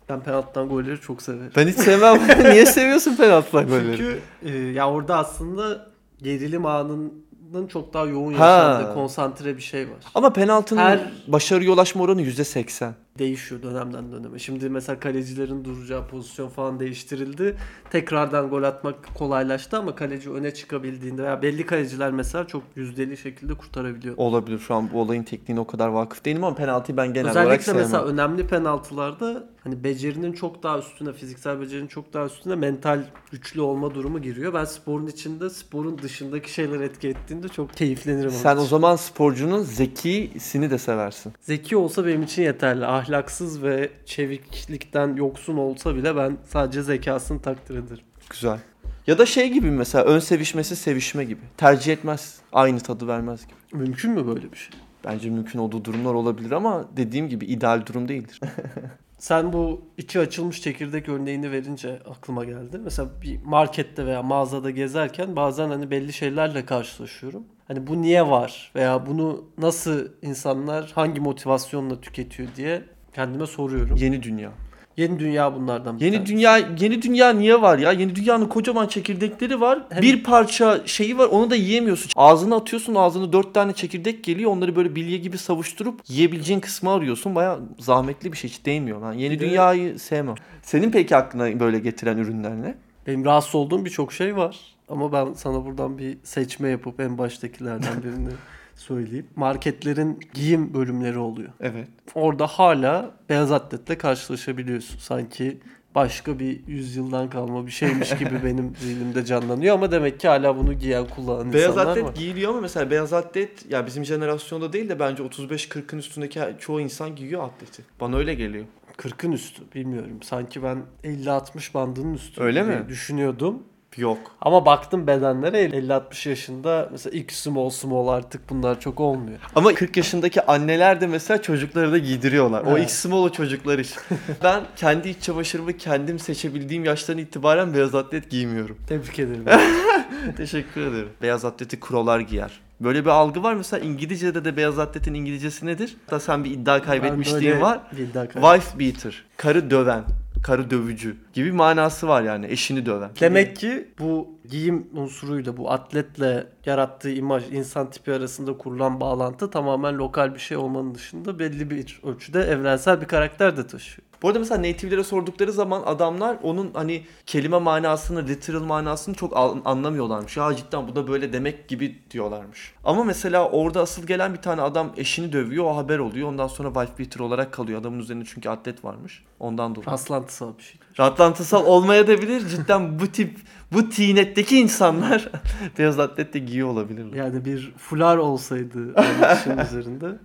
Ben 0.09 0.19
penaltıdan 0.19 0.69
golleri 0.69 1.01
çok 1.01 1.21
severim. 1.21 1.51
Ben 1.56 1.68
hiç 1.68 1.75
sevmem. 1.75 2.19
Niye 2.51 2.65
seviyorsun 2.65 3.15
penaltıdan 3.15 3.68
golleri? 3.68 3.97
Çünkü 3.97 4.19
e, 4.44 4.57
ya 4.57 4.91
orada 4.91 5.18
aslında 5.18 5.88
gerilim 6.21 6.65
anının 6.65 7.68
çok 7.68 7.94
daha 7.94 8.06
yoğun 8.06 8.31
yaşandığı 8.31 8.94
konsantre 8.94 9.57
bir 9.57 9.62
şey 9.62 9.85
var. 9.85 9.97
Ama 10.15 10.33
penaltının 10.33 10.81
Her- 10.81 11.12
başarıya 11.27 11.71
ulaşma 11.71 12.03
oranı 12.03 12.21
%80. 12.21 12.91
Değişiyor 13.19 13.62
dönemden 13.63 14.12
döneme. 14.12 14.40
Şimdi 14.40 14.69
mesela 14.69 15.00
kalecilerin 15.00 15.66
duracağı 15.66 16.08
pozisyon 16.08 16.50
falan 16.50 16.80
değiştirildi. 16.80 17.58
Tekrardan 17.90 18.50
gol 18.50 18.63
atmak 18.63 19.16
kolaylaştı 19.16 19.78
ama 19.78 19.95
kaleci 19.95 20.30
öne 20.31 20.54
çıkabildiğinde 20.54 21.24
veya 21.24 21.42
belli 21.42 21.66
kaleciler 21.66 22.12
mesela 22.12 22.47
çok 22.47 22.64
yüzdeli 22.76 23.18
şekilde 23.18 23.54
kurtarabiliyor. 23.54 24.14
Olabilir 24.18 24.59
şu 24.59 24.76
an 24.76 24.90
bu 24.94 25.02
olayın 25.02 25.24
tekniğine 25.24 25.59
o 25.59 25.68
kadar 25.68 25.88
vakıf 25.88 26.26
değilim 26.26 26.44
ama 26.44 26.56
penaltıyı 26.56 26.97
ben 26.97 27.14
genel 27.14 27.31
olarak 27.31 27.45
Özellikle 27.45 27.64
sevmem. 27.64 27.81
mesela 27.83 28.04
önemli 28.04 28.47
penaltılarda 28.47 29.50
hani 29.64 29.83
becerinin 29.83 30.33
çok 30.33 30.64
daha 30.64 30.80
üstüne, 30.80 31.14
fiziksel 31.14 31.62
becerinin 31.62 31.88
çok 31.88 32.14
daha 32.14 32.26
üstüne 32.26 32.56
mental 32.56 33.04
güçlü 33.31 33.62
olma 33.62 33.95
durumu 33.95 34.21
giriyor. 34.21 34.54
Ben 34.54 34.66
sporun 34.66 35.07
içinde, 35.07 35.50
sporun 35.50 35.97
dışındaki 35.97 36.54
şeyler 36.54 36.80
etki 36.80 37.07
ettiğinde 37.07 37.47
çok 37.47 37.74
keyiflenirim. 37.74 38.31
Sen 38.31 38.57
o 38.57 38.66
zaman 38.66 38.95
sporcunun 38.95 39.62
zekisini 39.64 40.71
de 40.71 40.78
seversin. 40.78 41.33
Zeki 41.42 41.78
olsa 41.78 42.06
benim 42.06 42.24
için 42.24 42.42
yeterli. 42.42 42.85
Ahlaksız 43.02 43.64
ve 43.64 43.90
çeviklikten 44.06 45.16
yoksun 45.16 45.58
olsa 45.58 45.96
bile 45.96 46.16
ben 46.16 46.38
sadece 46.46 46.84
zekasını 46.84 47.42
takdir 47.42 47.76
ederim. 47.76 48.04
Güzel. 48.30 48.60
Ya 49.08 49.18
da 49.18 49.26
şey 49.26 49.50
gibi 49.50 49.72
mesela 49.72 50.06
ön 50.06 50.20
sevişmesi 50.20 50.76
sevişme 50.76 51.24
gibi. 51.24 51.42
Tercih 51.58 51.94
etmez. 51.94 52.40
Aynı 52.54 52.80
tadı 52.80 53.08
vermez 53.08 53.48
gibi. 53.48 53.84
Mümkün 53.84 54.12
mü 54.12 54.28
böyle 54.28 54.52
bir 54.52 54.58
şey? 54.58 54.80
Bence 55.06 55.30
mümkün 55.30 55.60
olduğu 55.60 55.86
durumlar 55.86 56.14
olabilir 56.14 56.52
ama 56.52 56.86
dediğim 56.98 57.30
gibi 57.30 57.46
ideal 57.46 57.86
durum 57.86 58.08
değildir. 58.08 58.40
Sen 59.18 59.54
bu 59.54 59.81
içi 59.98 60.20
açılmış 60.20 60.62
çekirdek 60.62 61.10
örneğini 61.10 61.52
verince 61.52 62.00
aklıma 62.10 62.46
geldi. 62.46 62.80
Mesela 62.84 63.10
bir 63.22 63.44
markette 63.44 64.06
veya 64.06 64.24
mağazada 64.24 64.70
gezerken 64.70 65.36
bazen 65.36 65.70
hani 65.70 65.92
belli 65.92 66.14
şeylerle 66.14 66.66
karşılaşıyorum. 66.66 67.44
Hani 67.68 67.88
bu 67.88 68.02
niye 68.02 68.28
var 68.28 68.72
veya 68.76 69.06
bunu 69.06 69.46
nasıl 69.58 70.08
insanlar 70.22 70.92
hangi 70.96 71.22
motivasyonla 71.22 72.02
tüketiyor 72.02 72.50
diye 72.56 72.84
kendime 73.15 73.45
soruyorum. 73.47 73.95
Yeni 73.97 74.23
dünya. 74.23 74.51
Yeni 74.97 75.19
dünya 75.19 75.56
bunlardan 75.56 75.99
bir 75.99 76.06
Yeni 76.06 76.15
tanesi. 76.15 76.33
dünya 76.33 76.57
yeni 76.57 77.01
dünya 77.01 77.30
niye 77.33 77.61
var 77.61 77.77
ya? 77.80 77.91
Yeni 77.91 78.15
dünyanın 78.15 78.45
kocaman 78.45 78.87
çekirdekleri 78.87 79.61
var. 79.61 79.83
Hem- 79.89 80.01
Bir 80.01 80.23
parça 80.23 80.81
şeyi 80.85 81.18
var 81.18 81.27
onu 81.27 81.49
da 81.49 81.56
yiyemiyorsun. 81.56 82.11
Ağzına 82.15 82.56
atıyorsun 82.56 82.95
ağzına 82.95 83.33
dört 83.33 83.53
tane 83.53 83.73
çekirdek 83.73 84.23
geliyor. 84.23 84.51
Onları 84.51 84.75
böyle 84.75 84.95
bilye 84.95 85.18
gibi 85.18 85.37
savuşturup 85.37 86.01
yiyebileceğin 86.07 86.59
kısmı 86.59 86.91
arıyorsun. 86.91 87.35
Baya 87.35 87.59
zahmetli 87.80 88.31
bir 88.31 88.37
şey 88.37 88.49
hiç 88.49 88.65
değmiyor. 88.65 89.01
Ben 89.01 89.13
yeni 89.13 89.33
Bir 89.33 89.39
de- 89.39 89.49
dünyayı 89.49 89.99
sevmem. 89.99 90.35
Senin 90.61 90.91
peki 90.91 91.15
aklına 91.15 91.59
böyle 91.59 91.80
getiren 91.80 92.18
ürünler 92.18 92.61
ne? 92.61 92.75
Benim 93.07 93.25
rahatsız 93.25 93.56
olduğum 93.56 93.85
birçok 93.85 94.13
şey 94.13 94.35
var. 94.37 94.59
Ama 94.89 95.11
ben 95.11 95.33
sana 95.33 95.65
buradan 95.65 95.97
bir 95.97 96.18
seçme 96.23 96.69
yapıp 96.69 96.99
en 96.99 97.18
baştakilerden 97.18 98.03
birini 98.03 98.30
söyleyeyim. 98.81 99.28
Marketlerin 99.35 100.19
giyim 100.33 100.73
bölümleri 100.73 101.18
oluyor. 101.18 101.50
Evet. 101.59 101.88
Orada 102.16 102.47
hala 102.47 103.11
beyaz 103.30 103.52
atletle 103.52 103.97
karşılaşabiliyorsun. 103.97 104.97
Sanki 105.00 105.57
başka 105.95 106.40
bir 106.40 106.68
yüzyıldan 106.68 107.30
kalma 107.30 107.66
bir 107.66 107.71
şeymiş 107.71 108.18
gibi 108.18 108.44
benim 108.45 108.73
zihnimde 108.80 109.26
canlanıyor 109.26 109.76
ama 109.76 109.92
demek 109.92 110.19
ki 110.19 110.28
hala 110.28 110.57
bunu 110.57 110.73
giyen 110.73 111.06
kullanan 111.07 111.54
Beyaz 111.54 111.71
insanlar 111.71 111.92
atlet 111.92 112.06
var. 112.06 112.14
giyiliyor 112.16 112.52
ama 112.52 112.61
mesela 112.61 112.92
beyaz 112.92 113.14
atlet 113.14 113.71
ya 113.71 113.85
bizim 113.85 114.06
jenerasyonda 114.06 114.73
değil 114.73 114.90
de 114.90 115.00
bence 115.00 115.23
35-40'ın 115.23 116.00
üstündeki 116.00 116.40
çoğu 116.59 116.81
insan 116.81 117.16
giyiyor 117.16 117.44
atleti. 117.44 117.83
Bana 118.00 118.18
öyle 118.18 118.33
geliyor. 118.33 118.66
40'ın 118.97 119.31
üstü 119.31 119.61
bilmiyorum. 119.76 120.19
Sanki 120.23 120.64
ben 120.64 120.83
50-60 121.04 121.73
bandının 121.73 122.14
üstü 122.14 122.42
Öyle 122.42 122.64
mi? 122.64 122.85
düşünüyordum. 122.90 123.64
Yok. 123.98 124.18
Ama 124.42 124.66
baktım 124.66 125.07
bedenlere 125.07 125.66
50-60 125.66 126.30
yaşında 126.30 126.90
mesela 126.92 127.18
ilk 127.18 127.31
small 127.31 127.69
small 127.69 128.07
artık 128.07 128.50
bunlar 128.50 128.80
çok 128.80 129.00
olmuyor. 129.00 129.40
Ama 129.56 129.74
40 129.74 129.98
yaşındaki 129.98 130.45
anneler 130.45 131.02
de 131.02 131.07
mesela 131.07 131.42
çocukları 131.42 131.92
da 131.92 131.98
giydiriyorlar. 131.98 132.62
O 132.64 132.69
Evet. 132.71 132.83
ilk 132.83 132.92
small 132.92 133.24
o 133.24 133.30
çocuklar 133.30 133.80
için. 133.80 133.98
ben 134.44 134.64
kendi 134.76 135.10
iç 135.10 135.21
çamaşırımı 135.24 135.78
kendim 135.78 136.19
seçebildiğim 136.19 136.86
yaştan 136.86 137.18
itibaren 137.18 137.74
beyaz 137.74 137.95
atlet 137.95 138.30
giymiyorum. 138.30 138.78
Tebrik 138.88 139.19
ederim. 139.19 139.45
Teşekkür 140.38 140.81
ederim. 140.81 141.10
Beyaz 141.21 141.45
atleti 141.45 141.80
krolar 141.80 142.19
giyer. 142.19 142.60
Böyle 142.81 143.06
bir 143.06 143.10
algı 143.10 143.44
var. 143.44 143.54
Mesela 143.54 143.86
İngilizce'de 143.86 144.45
de 144.45 144.57
beyaz 144.57 144.80
atletin 144.80 145.14
İngilizcesi 145.14 145.66
nedir? 145.66 145.98
Hatta 146.06 146.19
sen 146.19 146.44
bir 146.44 146.52
iddia 146.52 146.81
kaybetmişliğin 146.81 147.62
var. 147.62 147.80
Bir 147.92 147.98
iddia 147.98 148.30
kaybettim. 148.30 148.42
Wife 148.44 148.80
beater. 148.80 149.24
Karı 149.38 149.71
döven. 149.71 150.04
Karı 150.44 150.69
dövücü 150.69 151.18
gibi 151.33 151.52
manası 151.52 152.07
var 152.07 152.21
yani. 152.21 152.45
Eşini 152.45 152.86
döven. 152.86 153.12
Demek 153.19 153.56
ki 153.56 153.88
bu 154.00 154.30
giyim 154.50 154.88
unsuruyla 154.94 155.57
bu 155.57 155.71
atletle 155.71 156.48
yarattığı 156.66 157.12
imaj 157.12 157.52
insan 157.52 157.90
tipi 157.90 158.14
arasında 158.14 158.57
kurulan 158.57 159.00
bağlantı 159.00 159.52
tamamen 159.52 159.98
lokal 159.98 160.33
bir 160.33 160.40
şey 160.40 160.57
olmanın 160.57 160.95
dışında 160.95 161.40
belli 161.40 161.69
bir 161.69 162.02
ölçüde 162.04 162.42
evrensel 162.42 163.02
bir 163.02 163.06
karakter 163.06 163.57
de 163.57 163.68
taşıyor. 163.68 164.10
Bu 164.21 164.28
arada 164.28 164.40
mesela 164.40 164.69
native'lere 164.69 165.04
sordukları 165.04 165.51
zaman 165.51 165.83
adamlar 165.85 166.37
onun 166.44 166.71
hani 166.73 167.04
kelime 167.25 167.57
manasını, 167.59 168.28
literal 168.28 168.63
manasını 168.63 169.16
çok 169.16 169.37
anlamıyorlarmış. 169.66 170.37
Ya 170.37 170.56
cidden 170.56 170.87
bu 170.87 170.95
da 170.95 171.07
böyle 171.07 171.33
demek 171.33 171.68
gibi 171.68 171.99
diyorlarmış. 172.11 172.73
Ama 172.83 173.04
mesela 173.04 173.49
orada 173.49 173.81
asıl 173.81 174.07
gelen 174.07 174.33
bir 174.33 174.42
tane 174.42 174.61
adam 174.61 174.94
eşini 174.97 175.33
dövüyor, 175.33 175.66
o 175.66 175.75
haber 175.75 175.99
oluyor. 175.99 176.28
Ondan 176.28 176.47
sonra 176.47 176.73
wife 176.73 177.04
beater 177.04 177.19
olarak 177.19 177.51
kalıyor. 177.54 177.81
Adamın 177.81 177.99
üzerinde 177.99 178.25
çünkü 178.25 178.49
atlet 178.49 178.85
varmış. 178.85 179.23
Ondan 179.40 179.75
dolayı. 179.75 179.92
Rastlantısal 179.92 180.57
bir 180.57 180.63
şey. 180.63 180.80
Rahatlantısal 180.99 181.66
olmaya 181.66 182.07
da 182.07 182.21
bilir. 182.21 182.47
Cidden 182.47 182.99
bu 182.99 183.07
tip, 183.07 183.37
bu 183.71 183.90
tinetteki 183.90 184.59
insanlar 184.59 185.30
beyaz 185.78 185.99
atlet 185.99 186.33
de 186.33 186.40
giyiyor 186.40 186.68
olabilirler. 186.68 187.18
Yani 187.18 187.45
bir 187.45 187.73
fular 187.78 188.18
olsaydı 188.18 188.95
işin 189.33 189.57
üzerinde. 189.57 190.18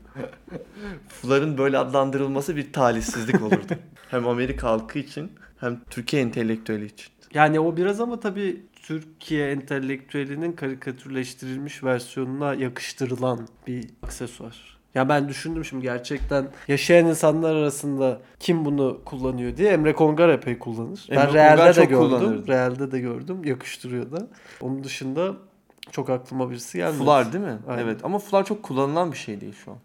Fuların 1.09 1.59
böyle 1.59 1.79
adlandırılması 1.79 2.57
bir 2.57 2.73
talihsizlik 2.73 3.43
olurdu. 3.43 3.75
hem 4.11 4.29
Amerika 4.29 4.69
halkı 4.69 4.99
için 4.99 5.33
hem 5.61 5.81
Türkiye 5.91 6.23
entelektüeli 6.23 6.85
için. 6.85 7.07
Yani 7.35 7.61
o 7.61 7.77
biraz 7.77 8.01
ama 8.01 8.21
tabii 8.21 8.67
Türkiye 8.83 9.51
entelektüelinin 9.51 10.53
karikatürleştirilmiş 10.53 11.85
versiyonuna 11.85 12.55
yakıştırılan 12.55 13.49
bir 13.67 13.85
aksesuar. 14.03 14.77
Ya 14.95 15.09
ben 15.09 15.29
düşündüm 15.29 15.65
şimdi 15.65 15.83
gerçekten 15.83 16.49
yaşayan 16.69 17.07
insanlar 17.07 17.55
arasında 17.55 18.21
kim 18.41 18.65
bunu 18.65 19.01
kullanıyor 19.05 19.57
diye 19.57 19.73
Emre 19.73 19.95
Kongar 19.95 20.29
epey 20.29 20.59
kullanır. 20.59 21.07
Emre 21.09 21.27
ben 21.27 21.35
Real'de 21.35 21.81
de 21.81 21.85
gördüm. 21.85 22.47
Real'de 22.47 22.93
de 22.93 23.01
gördüm. 23.01 23.45
Yakıştırıyor 23.45 24.13
da. 24.13 24.27
Onun 24.61 24.85
dışında 24.85 25.35
çok 25.91 26.11
aklıma 26.11 26.51
birisi 26.51 26.79
gelmedi. 26.79 26.99
Fular 26.99 27.33
değil 27.33 27.45
mi? 27.45 27.59
Aynen. 27.69 27.83
Evet 27.83 28.01
ama 28.05 28.19
fular 28.19 28.45
çok 28.45 28.63
kullanılan 28.63 29.13
bir 29.13 29.17
şey 29.17 29.41
değil 29.41 29.55
şu 29.65 29.71
an. 29.71 29.79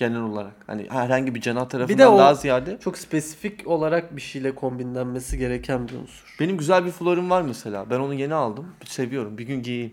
Genel 0.00 0.20
olarak. 0.20 0.52
Hani 0.66 0.86
herhangi 0.90 1.34
bir 1.34 1.40
cenah 1.40 1.68
tarafından 1.68 1.98
de 1.98 2.08
o- 2.08 2.18
daha 2.18 2.34
ziyade. 2.34 2.78
Çok 2.80 2.98
spesifik 2.98 3.66
olarak 3.66 4.16
bir 4.16 4.20
şeyle 4.20 4.54
kombinlenmesi 4.54 5.38
gereken 5.38 5.88
bir 5.88 5.94
unsur. 5.94 6.36
Benim 6.40 6.56
güzel 6.58 6.86
bir 6.86 6.90
fularım 6.90 7.30
var 7.30 7.42
mesela. 7.42 7.90
Ben 7.90 7.98
onu 8.00 8.14
yeni 8.14 8.34
aldım. 8.34 8.66
Seviyorum. 8.84 9.38
Bir 9.38 9.44
gün 9.46 9.62
giyeyim. 9.62 9.92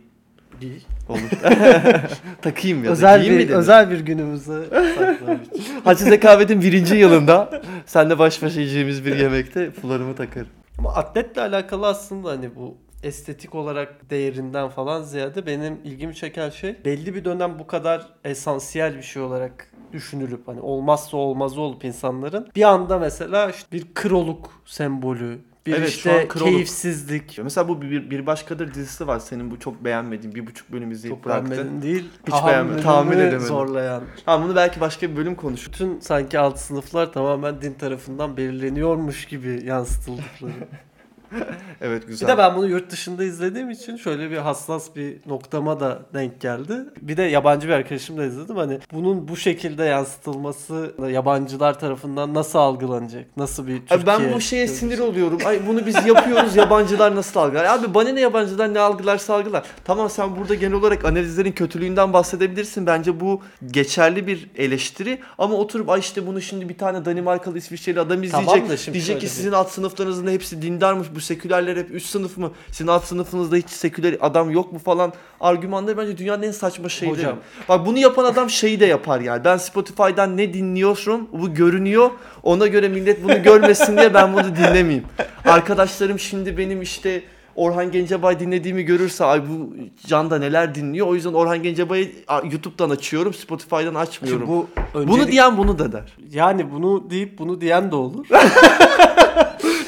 Giy. 0.61 0.71
Olur. 1.09 1.19
Takayım 2.41 2.83
ya 2.83 2.85
da 2.89 2.91
Özel 2.91 3.19
giyeyim 3.21 3.35
mi 3.41 3.43
bir 3.43 3.49
denir? 3.49 3.59
özel 3.59 3.91
bir 3.91 3.99
için. 3.99 5.81
Hacı 5.83 6.03
Zekavet'in 6.03 6.61
birinci 6.61 6.95
yılında 6.95 7.61
senle 7.85 8.19
baş 8.19 8.43
başa 8.43 8.59
yiyeceğimiz 8.59 9.05
bir 9.05 9.15
yemekte 9.15 9.71
fularımı 9.71 10.15
takarım. 10.15 10.49
Ama 10.79 10.93
atletle 10.95 11.41
alakalı 11.41 11.87
aslında 11.87 12.29
hani 12.29 12.55
bu 12.55 12.77
estetik 13.03 13.55
olarak 13.55 14.09
değerinden 14.09 14.69
falan 14.69 15.01
ziyade 15.03 15.45
benim 15.45 15.79
ilgimi 15.83 16.15
çeken 16.15 16.49
şey 16.49 16.75
belli 16.85 17.15
bir 17.15 17.25
dönem 17.25 17.59
bu 17.59 17.67
kadar 17.67 18.05
esansiyel 18.23 18.97
bir 18.97 19.01
şey 19.01 19.21
olarak 19.21 19.71
düşünülüp 19.93 20.47
hani 20.47 20.61
olmazsa 20.61 21.17
olmazı 21.17 21.61
olup 21.61 21.85
insanların 21.85 22.47
bir 22.55 22.63
anda 22.63 22.99
mesela 22.99 23.49
işte 23.49 23.67
bir 23.71 23.93
kroluk 23.93 24.49
sembolü, 24.65 25.39
bir 25.65 25.73
Evet, 25.73 25.89
şu 25.89 25.95
işte 25.95 26.21
an 26.21 26.27
kroluk. 26.27 26.47
keyifsizlik 26.47 27.39
Mesela 27.43 27.67
bu 27.67 27.81
bir, 27.81 28.09
bir 28.09 28.25
başkadır 28.25 28.73
dizisi 28.73 29.07
var. 29.07 29.19
Senin 29.19 29.51
bu 29.51 29.59
çok 29.59 29.83
beğenmediğin 29.83 30.35
bir 30.35 30.47
buçuk 30.47 30.71
bölüm 30.71 30.91
izleyip 30.91 31.17
çok 31.17 31.25
bıraktın. 31.25 31.51
beğenmedim 31.51 31.81
değil. 31.81 32.09
Hiç 32.27 32.45
beğenmedim, 32.47 32.83
tahammülümü 32.83 33.21
edemedim. 33.21 33.47
zorlayan. 33.47 34.03
Ha 34.25 34.43
bunu 34.43 34.55
belki 34.55 34.81
başka 34.81 35.11
bir 35.11 35.15
bölüm 35.15 35.35
konuşuruz. 35.35 35.73
Bütün 35.73 35.99
sanki 35.99 36.39
alt 36.39 36.57
sınıflar 36.59 37.13
tamamen 37.13 37.61
din 37.61 37.73
tarafından 37.73 38.37
belirleniyormuş 38.37 39.25
gibi 39.25 39.61
yansıtıldıkları. 39.65 40.51
Evet 41.81 42.03
Bir 42.03 42.07
güzel. 42.07 42.27
de 42.27 42.37
ben 42.37 42.55
bunu 42.55 42.67
yurt 42.67 42.91
dışında 42.91 43.23
izlediğim 43.23 43.69
için 43.69 43.97
şöyle 43.97 44.31
bir 44.31 44.37
hassas 44.37 44.95
bir 44.95 45.17
noktama 45.25 45.79
da 45.79 45.99
denk 46.13 46.41
geldi. 46.41 46.73
Bir 47.01 47.17
de 47.17 47.23
yabancı 47.23 47.67
bir 47.67 47.73
arkadaşımla 47.73 48.25
izledim. 48.25 48.55
Hani 48.55 48.79
bunun 48.93 49.27
bu 49.27 49.37
şekilde 49.37 49.83
yansıtılması 49.83 50.91
yabancılar 51.11 51.79
tarafından 51.79 52.33
nasıl 52.33 52.59
algılanacak? 52.59 53.37
Nasıl 53.37 53.67
bir 53.67 53.73
Abi 53.75 53.85
Türkiye? 53.87 54.05
ben 54.07 54.33
bu 54.33 54.41
şeye 54.41 54.67
sinir 54.67 54.99
oluyorum. 54.99 55.37
Ay 55.45 55.67
bunu 55.67 55.85
biz 55.85 55.95
yapıyoruz 56.05 56.55
yabancılar 56.55 57.15
nasıl 57.15 57.39
algılar? 57.39 57.65
Abi 57.65 57.93
bana 57.93 58.09
ne 58.09 58.19
yabancılar 58.21 58.73
ne 58.73 58.79
algılarsa 58.79 59.33
algılar. 59.35 59.65
Tamam 59.85 60.09
sen 60.09 60.35
burada 60.35 60.55
genel 60.55 60.73
olarak 60.73 61.05
analizlerin 61.05 61.51
kötülüğünden 61.51 62.13
bahsedebilirsin. 62.13 62.85
Bence 62.85 63.19
bu 63.19 63.41
geçerli 63.71 64.27
bir 64.27 64.49
eleştiri. 64.57 65.19
Ama 65.37 65.55
oturup 65.55 65.89
ay 65.89 65.99
işte 65.99 66.27
bunu 66.27 66.41
şimdi 66.41 66.69
bir 66.69 66.77
tane 66.77 67.05
Danimarkalı 67.05 67.57
İsviçreli 67.57 67.99
adam 67.99 68.23
izleyecek. 68.23 68.49
Tamam 68.53 68.69
da 68.69 68.77
şimdi 68.77 68.93
diyecek 68.93 69.19
ki 69.19 69.25
bir- 69.25 69.31
sizin 69.31 69.51
alt 69.51 69.69
sınıflarınızın 69.71 70.27
hepsi 70.27 70.61
dindarmış. 70.61 71.07
Bu 71.17 71.21
sekülerler 71.21 71.77
hep 71.77 71.91
üst 71.91 72.09
sınıf 72.09 72.37
mı? 72.37 72.51
Sizin 72.71 72.87
alt 72.87 73.03
sınıfınızda 73.03 73.55
hiç 73.55 73.69
seküler 73.69 74.17
adam 74.21 74.51
yok 74.51 74.73
mu 74.73 74.79
falan. 74.79 75.13
Argümanları 75.39 75.97
bence 75.97 76.17
dünyanın 76.17 76.43
en 76.43 76.51
saçma 76.51 76.89
şeyleri. 76.89 77.17
Hocam. 77.17 77.37
Bak 77.69 77.85
bunu 77.85 77.97
yapan 77.99 78.25
adam 78.25 78.49
şeyi 78.49 78.79
de 78.79 78.85
yapar 78.85 79.19
yani. 79.21 79.43
Ben 79.43 79.57
Spotify'dan 79.57 80.37
ne 80.37 80.53
dinliyorum 80.53 81.27
bu 81.33 81.53
görünüyor. 81.53 82.09
Ona 82.43 82.67
göre 82.67 82.87
millet 82.89 83.23
bunu 83.23 83.43
görmesin 83.43 83.97
diye 83.97 84.13
ben 84.13 84.33
bunu 84.33 84.55
dinlemeyeyim. 84.55 85.03
Arkadaşlarım 85.45 86.19
şimdi 86.19 86.57
benim 86.57 86.81
işte 86.81 87.23
Orhan 87.55 87.91
Gencebay 87.91 88.39
dinlediğimi 88.39 88.83
görürse 88.83 89.25
ay 89.25 89.41
bu 89.49 89.73
Can 90.07 90.29
da 90.31 90.37
neler 90.39 90.75
dinliyor. 90.75 91.07
O 91.07 91.15
yüzden 91.15 91.33
Orhan 91.33 91.63
Gencebay'ı 91.63 92.11
YouTube'dan 92.51 92.89
açıyorum. 92.89 93.33
Spotify'dan 93.33 93.95
açmıyorum. 93.95 94.41
Şimdi 94.47 94.51
bu 94.51 94.67
Bunu 94.93 95.03
öncelik- 95.17 95.31
diyen 95.31 95.57
bunu 95.57 95.79
da 95.79 95.91
der. 95.91 96.13
yani 96.31 96.71
bunu 96.71 97.09
deyip 97.09 97.39
bunu 97.39 97.61
diyen 97.61 97.91
de 97.91 97.95
olur. 97.95 98.25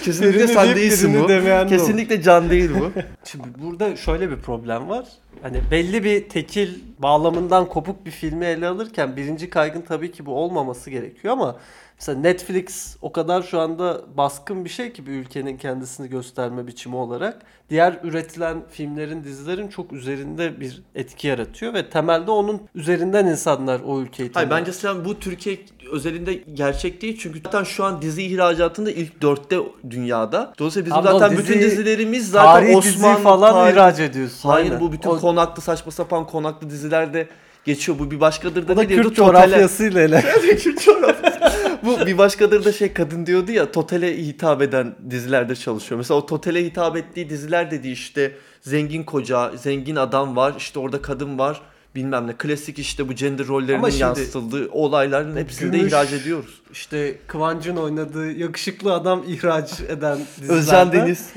Kesinlikle 0.04 0.40
Birini 0.40 0.48
sen 0.48 0.66
deyip 0.66 0.78
değilsin 0.78 1.14
birini 1.14 1.24
bu. 1.24 1.30
demeyen 1.30 1.70
de. 1.70 1.78
Kesinlikle 1.78 2.22
Can 2.22 2.50
değil 2.50 2.70
bu. 2.80 2.92
Şimdi 3.24 3.48
burada 3.64 3.96
şöyle 3.96 4.32
bir 4.32 4.36
problem 4.38 4.90
var. 4.90 5.06
Hani 5.42 5.62
belli 5.72 6.04
bir 6.04 6.30
tekil 6.30 6.70
bağlamından 7.00 7.66
kopuk 7.66 8.06
bir 8.06 8.12
filmi 8.12 8.46
ele 8.46 8.68
alırken 8.68 9.16
birinci 9.16 9.50
kaygın 9.50 9.82
tabii 9.82 10.12
ki 10.12 10.26
bu 10.26 10.34
olmaması 10.36 10.90
gerekiyor 10.90 11.34
ama 11.34 11.56
mesela 12.00 12.20
Netflix 12.20 12.98
o 13.02 13.12
kadar 13.12 13.42
şu 13.42 13.60
anda 13.60 14.02
baskın 14.18 14.66
bir 14.66 14.70
şey 14.70 14.94
ki 14.94 15.06
bir 15.08 15.12
ülkenin 15.12 15.58
kendisini 15.58 16.10
gösterme 16.10 16.68
biçimi 16.68 16.96
olarak 16.96 17.42
diğer 17.70 18.00
üretilen 18.04 18.58
filmlerin, 18.72 19.24
dizilerin 19.24 19.68
çok 19.68 19.94
üzerinde 19.94 20.60
bir 20.60 20.82
etki 20.96 21.28
yaratıyor 21.28 21.74
ve 21.74 21.90
temelde 21.90 22.32
onun 22.32 22.62
üzerinden 22.76 23.26
insanlar 23.26 23.80
o 23.80 24.02
ülkeyi 24.02 24.32
Hayır 24.34 24.50
tanıyor. 24.50 24.52
bence 24.52 24.74
sen 24.74 25.06
bu 25.06 25.20
Türkiye 25.20 25.60
özelinde 25.92 26.34
gerçek 26.34 27.02
değil 27.02 27.18
çünkü 27.22 27.42
zaten 27.46 27.64
şu 27.64 27.84
an 27.84 28.02
dizi 28.02 28.24
ihracatında 28.24 28.92
ilk 28.92 29.22
dörtte 29.22 29.60
dünyada. 29.92 30.54
Dolayısıyla 30.60 30.86
bizim 30.86 30.98
Ama 30.98 31.20
zaten 31.20 31.38
dizi- 31.38 31.44
bütün 31.48 31.62
dizilerimiz 31.62 32.32
zaten 32.32 32.74
Osmanlı 32.74 33.24
falan 33.24 33.54
tarih- 33.54 33.72
ihraç 33.74 34.00
ediyorsun. 34.00 34.50
Hayır 34.50 34.66
Aynen. 34.72 34.80
bu 34.82 34.92
bütün 34.92 35.10
o, 35.10 35.20
konaklı 35.20 35.62
saçma 35.62 35.92
sapan 35.92 36.28
konaklı 36.28 36.70
dizilerde 36.70 37.28
geçiyor. 37.66 38.00
Bu 38.00 38.12
bir 38.12 38.20
başkadır 38.20 38.68
da 38.68 38.78
da 38.78 38.82
ne 38.82 38.90
diyordu? 38.90 39.08
Kürt 39.08 39.18
coğrafyasıyla 39.18 40.02
ele. 40.02 40.22
Kürt 40.58 40.82
coğrafyası. 40.86 41.40
bu 41.86 42.06
bir 42.06 42.18
başkadır 42.18 42.66
da 42.66 42.72
şey 42.72 42.94
kadın 42.94 43.26
diyordu 43.26 43.52
ya 43.52 43.72
totale 43.72 44.18
hitap 44.18 44.62
eden 44.62 44.96
dizilerde 45.10 45.56
çalışıyor. 45.56 45.98
Mesela 45.98 46.18
o 46.18 46.26
totale 46.26 46.66
hitap 46.66 46.98
ettiği 46.98 47.30
diziler 47.30 47.72
dediği 47.72 47.94
işte 47.94 48.32
zengin 48.62 49.04
koca, 49.04 49.52
zengin 49.56 49.96
adam 49.96 50.36
var, 50.36 50.54
işte 50.58 50.80
orada 50.80 51.02
kadın 51.02 51.40
var. 51.40 51.62
Bilmem 51.96 52.28
ne 52.28 52.34
klasik 52.38 52.80
işte 52.80 53.08
bu 53.10 53.14
gender 53.14 53.48
rollerinin 53.48 53.90
şimdi- 53.90 54.02
yansıtıldığı 54.02 54.70
olayların 54.72 55.38
hepsini 55.38 55.74
de 55.74 55.78
Gümüş- 55.78 55.90
ihraç 55.92 56.14
ediyoruz. 56.14 56.62
İşte 56.72 57.18
Kıvancın 57.28 57.76
oynadığı 57.76 58.32
yakışıklı 58.32 58.94
adam 58.94 59.24
ihraç 59.28 59.80
eden 59.82 60.20
dizilerde. 60.42 60.60
Özcan 60.60 60.92
Deniz. 60.92 61.30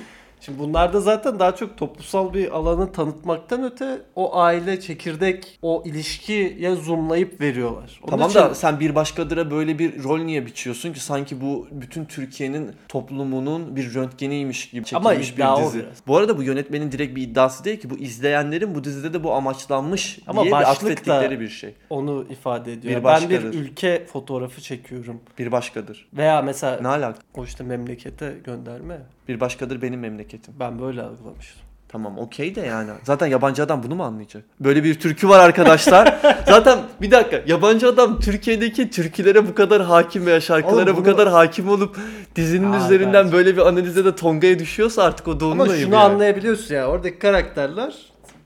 Şimdi 0.44 0.58
bunlarda 0.58 1.00
zaten 1.00 1.38
daha 1.38 1.54
çok 1.56 1.76
toplumsal 1.78 2.34
bir 2.34 2.50
alanı 2.56 2.92
tanıtmaktan 2.92 3.62
öte 3.64 4.02
o 4.16 4.36
aile 4.36 4.80
çekirdek 4.80 5.58
o 5.62 5.82
ilişkiye 5.86 6.74
zoomlayıp 6.76 7.40
veriyorlar. 7.40 8.00
Onun 8.02 8.10
Tamam 8.10 8.30
için- 8.30 8.40
da 8.40 8.54
sen 8.54 8.80
bir 8.80 8.94
başkadıra 8.94 9.50
böyle 9.50 9.78
bir 9.78 10.02
rol 10.04 10.18
niye 10.18 10.46
biçiyorsun 10.46 10.92
ki 10.92 11.00
sanki 11.00 11.40
bu 11.40 11.66
bütün 11.70 12.04
Türkiye'nin 12.04 12.70
toplumunun 12.88 13.76
bir 13.76 13.94
röntgeniymiş 13.94 14.70
gibi 14.70 14.84
Ama 14.94 15.10
çekilmiş 15.10 15.30
iddia 15.34 15.58
bir 15.60 15.64
dizi. 15.64 15.78
biraz. 15.78 15.96
Bu 16.06 16.16
arada 16.16 16.38
bu 16.38 16.42
yönetmenin 16.42 16.92
direkt 16.92 17.16
bir 17.16 17.22
iddiası 17.22 17.64
değil 17.64 17.80
ki 17.80 17.90
bu 17.90 17.98
izleyenlerin 17.98 18.74
bu 18.74 18.84
dizide 18.84 19.12
de 19.14 19.24
bu 19.24 19.32
amaçlanmış 19.32 20.18
Ama 20.26 20.42
diye 20.42 20.52
bir 20.52 20.70
atfettikleri 20.70 21.40
bir 21.40 21.48
şey. 21.48 21.74
onu 21.90 22.26
ifade 22.30 22.72
ediyor. 22.72 23.00
Bir 23.00 23.04
ben 23.04 23.30
bir 23.30 23.42
ülke 23.42 24.06
fotoğrafı 24.12 24.60
çekiyorum. 24.60 25.20
Bir 25.38 25.52
başkadır. 25.52 26.08
Veya 26.16 26.42
mesela 26.42 26.80
Ne 26.80 26.88
alaka? 26.88 27.18
o 27.34 27.44
işte 27.44 27.64
memlekete 27.64 28.34
gönderme. 28.44 28.98
Bir 29.28 29.40
başkadır 29.40 29.82
benim 29.82 30.00
memleketim. 30.00 30.54
Ben 30.60 30.78
böyle 30.80 31.02
algılamıştım. 31.02 31.62
Tamam 31.88 32.18
okey 32.18 32.54
de 32.54 32.60
yani. 32.60 32.90
Zaten 33.04 33.26
yabancı 33.26 33.62
adam 33.62 33.82
bunu 33.82 33.94
mu 33.94 34.04
anlayacak? 34.04 34.44
Böyle 34.60 34.84
bir 34.84 35.00
türkü 35.00 35.28
var 35.28 35.38
arkadaşlar. 35.40 36.20
Zaten 36.48 36.78
bir 37.00 37.10
dakika 37.10 37.40
yabancı 37.46 37.88
adam 37.88 38.20
Türkiye'deki 38.20 38.90
türkülere 38.90 39.48
bu 39.48 39.54
kadar 39.54 39.82
hakim 39.82 40.26
veya 40.26 40.40
şarkılara 40.40 40.84
Oğlum 40.84 40.92
bu 40.92 40.96
bunu- 40.96 41.04
kadar 41.16 41.28
hakim 41.28 41.68
olup 41.68 41.96
dizinin 42.36 42.72
Aa, 42.72 42.84
üzerinden 42.84 43.22
evet. 43.22 43.32
böyle 43.32 43.56
bir 43.56 43.66
analize 43.68 44.04
de 44.04 44.14
Tonga'ya 44.16 44.58
düşüyorsa 44.58 45.02
artık 45.02 45.28
o 45.28 45.40
da 45.40 45.46
onun 45.46 45.52
Ama 45.58 45.66
şunu 45.66 45.78
yani. 45.80 45.96
anlayabiliyorsun 45.96 46.74
ya 46.74 46.86
oradaki 46.86 47.18
karakterler 47.18 47.94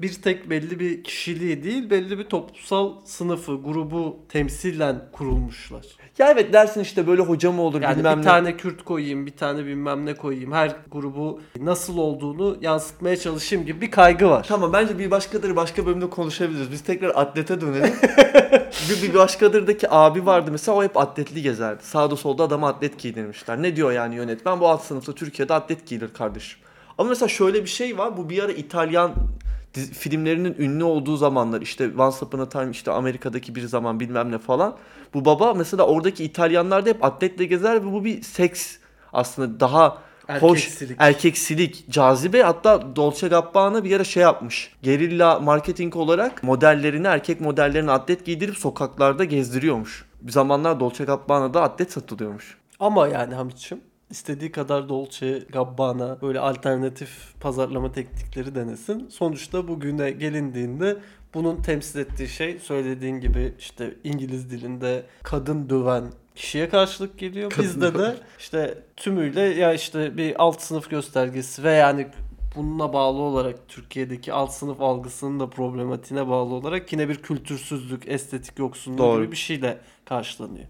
bir 0.01 0.13
tek 0.23 0.51
belli 0.51 0.81
bir 0.81 1.05
kişiliği 1.05 1.65
değil 1.65 1.91
belli 1.91 2.19
bir 2.19 2.25
toplumsal 2.25 2.93
sınıfı, 3.05 3.63
grubu 3.63 4.17
temsilen 4.29 5.03
kurulmuşlar. 5.13 5.87
Ya 6.19 6.31
evet 6.31 6.53
dersin 6.53 6.81
işte 6.81 7.07
böyle 7.07 7.23
hoca 7.23 7.53
mı 7.53 7.63
olur 7.63 7.83
Yani 7.83 7.97
bilmem 7.97 8.17
bir 8.17 8.23
ne. 8.23 8.25
tane 8.25 8.57
Kürt 8.57 8.85
koyayım, 8.85 9.27
bir 9.27 9.37
tane 9.37 9.67
bilmem 9.67 10.07
ne 10.07 10.15
koyayım. 10.15 10.53
Her 10.53 10.77
grubu 10.93 11.41
nasıl 11.61 11.99
olduğunu 11.99 12.57
yansıtmaya 12.61 13.17
çalışayım 13.17 13.67
gibi 13.67 13.81
bir 13.81 13.91
kaygı 13.91 14.31
var. 14.31 14.47
Tamam 14.49 14.73
bence 14.73 14.99
bir 14.99 15.11
başkadır 15.11 15.57
başka 15.57 15.87
bölümde 15.87 16.11
konuşabiliriz. 16.11 16.73
Biz 16.73 16.81
tekrar 16.83 17.13
atlete 17.15 17.61
dönelim. 17.61 17.95
bir, 18.91 19.03
bir 19.03 19.15
başkadırdaki 19.15 19.91
abi 19.91 20.27
vardı 20.27 20.51
mesela 20.53 20.79
o 20.79 20.83
hep 20.83 20.97
atletli 20.97 21.43
gezerdi. 21.43 21.85
Sağda 21.85 22.17
solda 22.17 22.43
adama 22.45 22.69
atlet 22.69 22.99
giydirmişler. 22.99 23.63
Ne 23.63 23.77
diyor 23.77 23.93
yani 23.93 24.15
yönetmen? 24.15 24.61
Bu 24.61 24.69
alt 24.69 24.83
sınıfta 24.85 25.13
Türkiye'de 25.13 25.55
atlet 25.55 25.87
giyilir 25.87 26.15
kardeşim. 26.15 26.59
Ama 26.99 27.09
mesela 27.09 27.29
şöyle 27.29 27.63
bir 27.63 27.69
şey 27.69 27.99
var. 27.99 28.17
Bu 28.17 28.31
bir 28.31 28.43
ara 28.43 28.53
İtalyan 28.53 29.13
filmlerinin 29.81 30.57
ünlü 30.59 30.85
olduğu 30.85 31.17
zamanlar 31.17 31.61
işte 31.61 31.91
Once 31.99 32.17
Upon 32.23 32.39
a 32.39 32.49
Time 32.49 32.71
işte 32.71 32.91
Amerika'daki 32.91 33.55
bir 33.55 33.63
zaman 33.63 34.01
bilmem 34.01 34.33
ne 34.33 34.39
falan. 34.39 34.77
Bu 35.15 35.25
baba 35.25 35.55
mesela 35.55 35.87
oradaki 35.87 36.25
İtalyanlar 36.25 36.87
da 36.87 36.91
hep 36.91 37.05
atletle 37.05 37.45
gezer 37.45 37.75
ve 37.75 37.93
bu 37.93 38.05
bir 38.05 38.23
seks 38.23 38.77
aslında 39.13 39.61
daha 39.61 39.99
hoş 40.41 40.65
Erkeksilik. 40.65 40.97
erkeksilik, 41.01 41.91
cazibe 41.91 42.43
hatta 42.43 42.97
Dolce 42.97 43.29
Gabbana 43.29 43.85
bir 43.85 43.97
ara 43.97 44.05
şey 44.05 44.23
yapmış. 44.23 44.73
Gerilla 44.83 45.41
marketing 45.41 45.97
olarak 45.97 46.43
modellerini, 46.43 47.07
erkek 47.07 47.41
modellerini 47.41 47.91
atlet 47.91 48.27
giydirip 48.27 48.57
sokaklarda 48.57 49.25
gezdiriyormuş. 49.25 50.05
Bir 50.21 50.33
zamanlar 50.33 50.81
Dolce 50.81 51.05
Gabbana'da 51.05 51.63
atlet 51.63 51.93
satılıyormuş. 51.93 52.57
Ama 52.81 53.09
yani 53.09 53.35
Hamit'ciğim 53.35 53.85
istediği 54.11 54.53
kadar 54.53 54.89
Dolce, 54.89 55.39
Gabbana 55.39 56.21
böyle 56.23 56.41
alternatif 56.41 57.41
pazarlama 57.41 57.93
teknikleri 57.93 58.55
denesin. 58.55 59.09
Sonuçta 59.09 59.69
bugüne 59.69 60.11
gelindiğinde 60.11 60.97
bunun 61.35 61.63
temsil 61.63 61.99
ettiği 61.99 62.29
şey 62.29 62.59
söylediğin 62.59 63.21
gibi 63.21 63.55
işte 63.59 63.95
İngiliz 64.05 64.51
dilinde 64.51 65.03
kadın 65.23 65.71
döven 65.71 66.05
kişiye 66.35 66.69
karşılık 66.69 67.19
geliyor. 67.19 67.51
Kadın 67.51 67.65
Bizde 67.65 67.99
de 67.99 68.17
işte 68.39 68.79
tümüyle 68.97 69.41
ya 69.41 69.75
işte 69.75 70.17
bir 70.17 70.43
alt 70.43 70.61
sınıf 70.61 70.91
göstergesi 70.91 71.65
ve 71.65 71.73
yani 71.73 72.07
bununla 72.57 72.93
bağlı 72.93 73.19
olarak 73.19 73.69
Türkiye'deki 73.69 74.33
alt 74.33 74.53
sınıf 74.53 74.81
algısının 74.81 75.41
da 75.41 75.51
problematiğine 75.51 76.29
bağlı 76.29 76.55
olarak 76.55 76.93
yine 76.93 77.09
bir 77.09 77.17
kültürsüzlük, 77.17 78.09
estetik 78.09 78.59
yoksunluğu 78.59 78.99
Doğru. 78.99 79.23
gibi 79.23 79.33
bir 79.33 79.37
şeyle 79.37 79.79
karşılanıyor. 80.05 80.67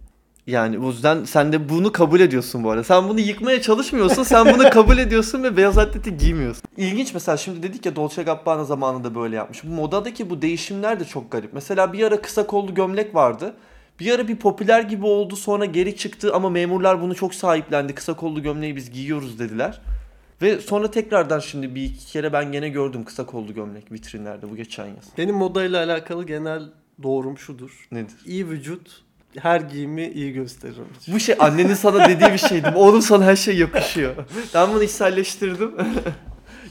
Yani 0.47 0.79
o 0.79 0.89
yüzden 0.89 1.25
sen 1.25 1.53
de 1.53 1.69
bunu 1.69 1.93
kabul 1.93 2.21
ediyorsun 2.21 2.65
bu 2.65 2.71
arada. 2.71 2.85
Sen 2.85 3.09
bunu 3.09 3.21
yıkmaya 3.21 3.63
çalışmıyorsun. 3.63 4.23
Sen 4.23 4.55
bunu 4.55 4.71
kabul 4.71 4.99
ediyorsun 4.99 5.43
ve 5.43 5.57
beyaz 5.57 5.79
atleti 5.79 6.17
giymiyorsun. 6.17 6.63
İlginç 6.77 7.15
mesela 7.15 7.37
şimdi 7.37 7.63
dedik 7.63 7.87
ya 7.87 7.97
Dolce 7.97 8.23
Gabbana 8.23 8.65
zamanında 8.65 9.15
böyle 9.15 9.37
yapmış. 9.37 9.65
Bu 9.65 9.69
modadaki 9.69 10.31
bu 10.31 10.43
değişimler 10.43 11.01
de 11.01 11.05
çok 11.05 11.33
garip. 11.33 11.53
Mesela 11.53 11.93
bir 11.93 12.03
ara 12.03 12.21
kısa 12.21 12.47
kollu 12.47 12.75
gömlek 12.75 13.15
vardı. 13.15 13.55
Bir 14.01 14.13
ara 14.13 14.29
bir 14.29 14.37
popüler 14.37 14.81
gibi 14.81 15.07
oldu 15.07 15.37
sonra 15.37 15.65
geri 15.65 15.97
çıktı 15.97 16.35
ama 16.35 16.51
memurlar 16.51 17.03
bunu 17.03 17.15
çok 17.15 17.35
sahiplendi. 17.35 17.95
Kısa 17.95 18.15
kollu 18.15 18.43
gömleği 18.43 18.77
biz 18.77 18.91
giyiyoruz 18.91 19.39
dediler. 19.39 19.81
Ve 20.43 20.61
sonra 20.61 20.91
tekrardan 20.91 21.39
şimdi 21.39 21.75
bir 21.75 21.83
iki 21.83 22.07
kere 22.07 22.33
ben 22.33 22.53
gene 22.53 22.69
gördüm 22.69 23.05
kısa 23.05 23.27
kollu 23.27 23.55
gömlek 23.55 23.93
vitrinlerde 23.93 24.51
bu 24.51 24.57
geçen 24.57 24.87
yaz. 24.87 25.05
Benim 25.19 25.35
modayla 25.35 25.85
alakalı 25.85 26.27
genel 26.27 26.63
doğrum 27.03 27.39
şudur. 27.39 27.89
Nedir? 27.93 28.17
İyi 28.27 28.49
vücut 28.49 29.07
her 29.43 29.61
giyimi 29.61 30.07
iyi 30.07 30.33
gösterir. 30.33 30.77
onun 30.79 30.99
için. 31.01 31.15
Bu 31.15 31.21
şey 31.21 31.35
annenin 31.39 31.75
sana 31.75 32.09
dediği 32.09 32.33
bir 32.33 32.39
şeydi. 32.39 32.73
Oğlum 32.75 33.03
sana 33.03 33.25
her 33.25 33.37
şey 33.37 33.57
yakışıyor. 33.57 34.15
Ben 34.55 34.73
bunu 34.73 34.83
içselleştirdim. 34.83 35.75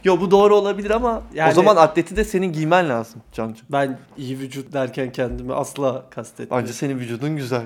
Yo 0.04 0.19
bu 0.21 0.32
doğru 0.32 0.56
olabilir 0.56 0.91
ama 0.91 1.21
Yani- 1.34 1.51
o 1.51 1.54
zaman 1.54 1.75
atleti 1.75 2.15
de 2.15 2.23
senin 2.23 2.54
giymen 2.54 2.89
lazım 2.89 3.21
Cancı. 3.32 3.63
Ben 3.69 3.97
iyi 4.17 4.39
vücut 4.39 4.73
derken 4.73 5.12
kendimi 5.12 5.54
asla 5.54 6.06
kastetmiyorum. 6.10 6.63
Bence 6.63 6.73
senin 6.73 6.99
vücudun 6.99 7.36
güzel. 7.38 7.62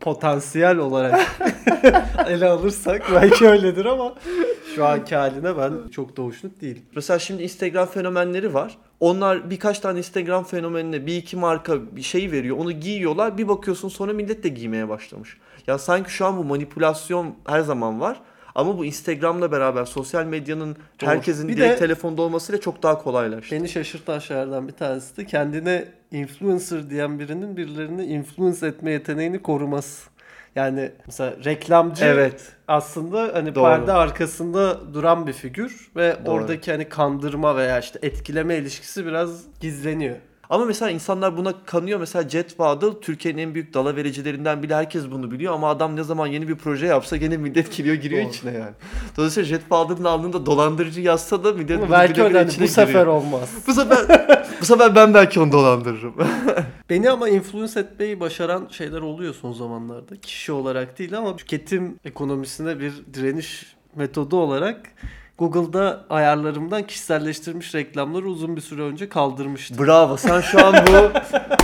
Potansiyel 0.00 0.76
olarak 0.76 1.20
ele 2.28 2.46
alırsak 2.48 3.02
belki 3.14 3.48
öyledir 3.48 3.84
ama 3.84 4.14
şu 4.74 4.86
anki 4.86 5.16
haline 5.16 5.56
ben 5.56 5.72
çok 5.90 6.16
da 6.16 6.22
hoşnut 6.22 6.60
değilim. 6.60 6.82
Mesela 6.94 7.18
şimdi 7.18 7.42
Instagram 7.42 7.86
fenomenleri 7.86 8.54
var. 8.54 8.78
Onlar 9.00 9.50
birkaç 9.50 9.78
tane 9.78 9.98
Instagram 9.98 10.44
fenomenine 10.44 11.06
bir 11.06 11.16
iki 11.16 11.36
marka 11.36 11.96
bir 11.96 12.02
şey 12.02 12.32
veriyor. 12.32 12.56
Onu 12.58 12.72
giyiyorlar. 12.72 13.38
Bir 13.38 13.48
bakıyorsun 13.48 13.88
sonra 13.88 14.12
millet 14.12 14.44
de 14.44 14.48
giymeye 14.48 14.88
başlamış. 14.88 15.36
Ya 15.66 15.78
sanki 15.78 16.12
şu 16.12 16.26
an 16.26 16.36
bu 16.38 16.44
manipülasyon 16.44 17.34
her 17.46 17.60
zaman 17.60 18.00
var. 18.00 18.20
Ama 18.54 18.78
bu 18.78 18.84
Instagram'la 18.84 19.52
beraber 19.52 19.84
sosyal 19.84 20.24
medyanın 20.24 20.76
Doğru. 21.00 21.10
herkesin 21.10 21.48
Bir 21.48 21.56
direkt 21.56 21.74
de- 21.74 21.78
telefonda 21.78 22.22
olmasıyla 22.22 22.60
çok 22.60 22.82
daha 22.82 23.02
kolaylaştı. 23.02 23.56
Beni 23.56 23.68
şaşırtan 23.68 24.18
şeylerden 24.18 24.68
bir 24.68 24.72
tanesi 24.72 25.16
de 25.16 25.24
kendine 25.26 25.84
influencer 26.12 26.90
diyen 26.90 27.18
birinin 27.18 27.56
birilerini 27.56 28.04
influence 28.04 28.66
etme 28.66 28.90
yeteneğini 28.90 29.42
koruması. 29.42 30.10
Yani 30.56 30.90
mesela 31.06 31.34
reklamcı 31.44 32.04
Evet. 32.04 32.42
aslında 32.68 33.30
hani 33.34 33.54
Doğru. 33.54 33.64
perde 33.64 33.92
arkasında 33.92 34.94
duran 34.94 35.26
bir 35.26 35.32
figür 35.32 35.88
ve 35.96 36.16
Doğru. 36.26 36.34
oradaki 36.34 36.70
hani 36.72 36.88
kandırma 36.88 37.56
veya 37.56 37.78
işte 37.80 37.98
etkileme 38.02 38.56
ilişkisi 38.56 39.06
biraz 39.06 39.42
gizleniyor. 39.60 40.16
Ama 40.50 40.64
mesela 40.64 40.90
insanlar 40.90 41.36
buna 41.36 41.52
kanıyor. 41.66 42.00
Mesela 42.00 42.28
Jet 42.28 42.56
Fadıl 42.56 43.00
Türkiye'nin 43.00 43.42
en 43.42 43.54
büyük 43.54 43.74
dala 43.74 43.96
vericilerinden 43.96 44.62
bile 44.62 44.74
herkes 44.74 45.04
bunu 45.10 45.30
biliyor 45.30 45.54
ama 45.54 45.70
adam 45.70 45.96
ne 45.96 46.02
zaman 46.02 46.26
yeni 46.26 46.48
bir 46.48 46.54
proje 46.54 46.86
yapsa 46.86 47.16
gene 47.16 47.36
millet 47.36 47.76
giriyor 47.76 47.94
giriyor 47.96 48.22
Doğru. 48.22 48.30
içine 48.30 48.52
yani. 48.52 48.72
Dolayısıyla 49.16 49.46
Jet 49.48 49.68
Fadıl'ın 49.68 50.04
alnında 50.04 50.46
dolandırıcı 50.46 51.00
yazsa 51.00 51.44
da 51.44 51.52
millet 51.52 51.80
bunu 51.80 51.90
belki 51.90 52.14
bile 52.14 52.22
öyle 52.22 52.38
hani 52.38 52.48
içine 52.50 52.64
bu 52.64 52.68
sefer 52.68 52.86
giriyor. 52.86 53.06
olmaz. 53.06 53.50
Bu 53.66 53.72
sefer 53.72 54.06
bu 54.64 54.68
sefer 54.68 54.94
ben 54.94 55.14
belki 55.14 55.40
onu 55.40 55.52
dolandırırım. 55.52 56.14
Beni 56.90 57.10
ama 57.10 57.28
influence 57.28 57.80
etmeyi 57.80 58.20
başaran 58.20 58.68
şeyler 58.70 59.00
oluyor 59.00 59.34
son 59.34 59.52
zamanlarda. 59.52 60.16
Kişi 60.16 60.52
olarak 60.52 60.98
değil 60.98 61.18
ama 61.18 61.36
tüketim 61.36 61.98
ekonomisine 62.04 62.80
bir 62.80 62.92
direniş 63.14 63.76
metodu 63.96 64.36
olarak 64.36 64.80
Google'da 65.38 66.04
ayarlarımdan 66.10 66.86
kişiselleştirilmiş 66.86 67.74
reklamları 67.74 68.28
uzun 68.28 68.56
bir 68.56 68.60
süre 68.60 68.82
önce 68.82 69.08
kaldırmıştım. 69.08 69.86
Bravo. 69.86 70.16
Sen 70.16 70.40
şu 70.40 70.66
an 70.66 70.74
bu 70.86 71.18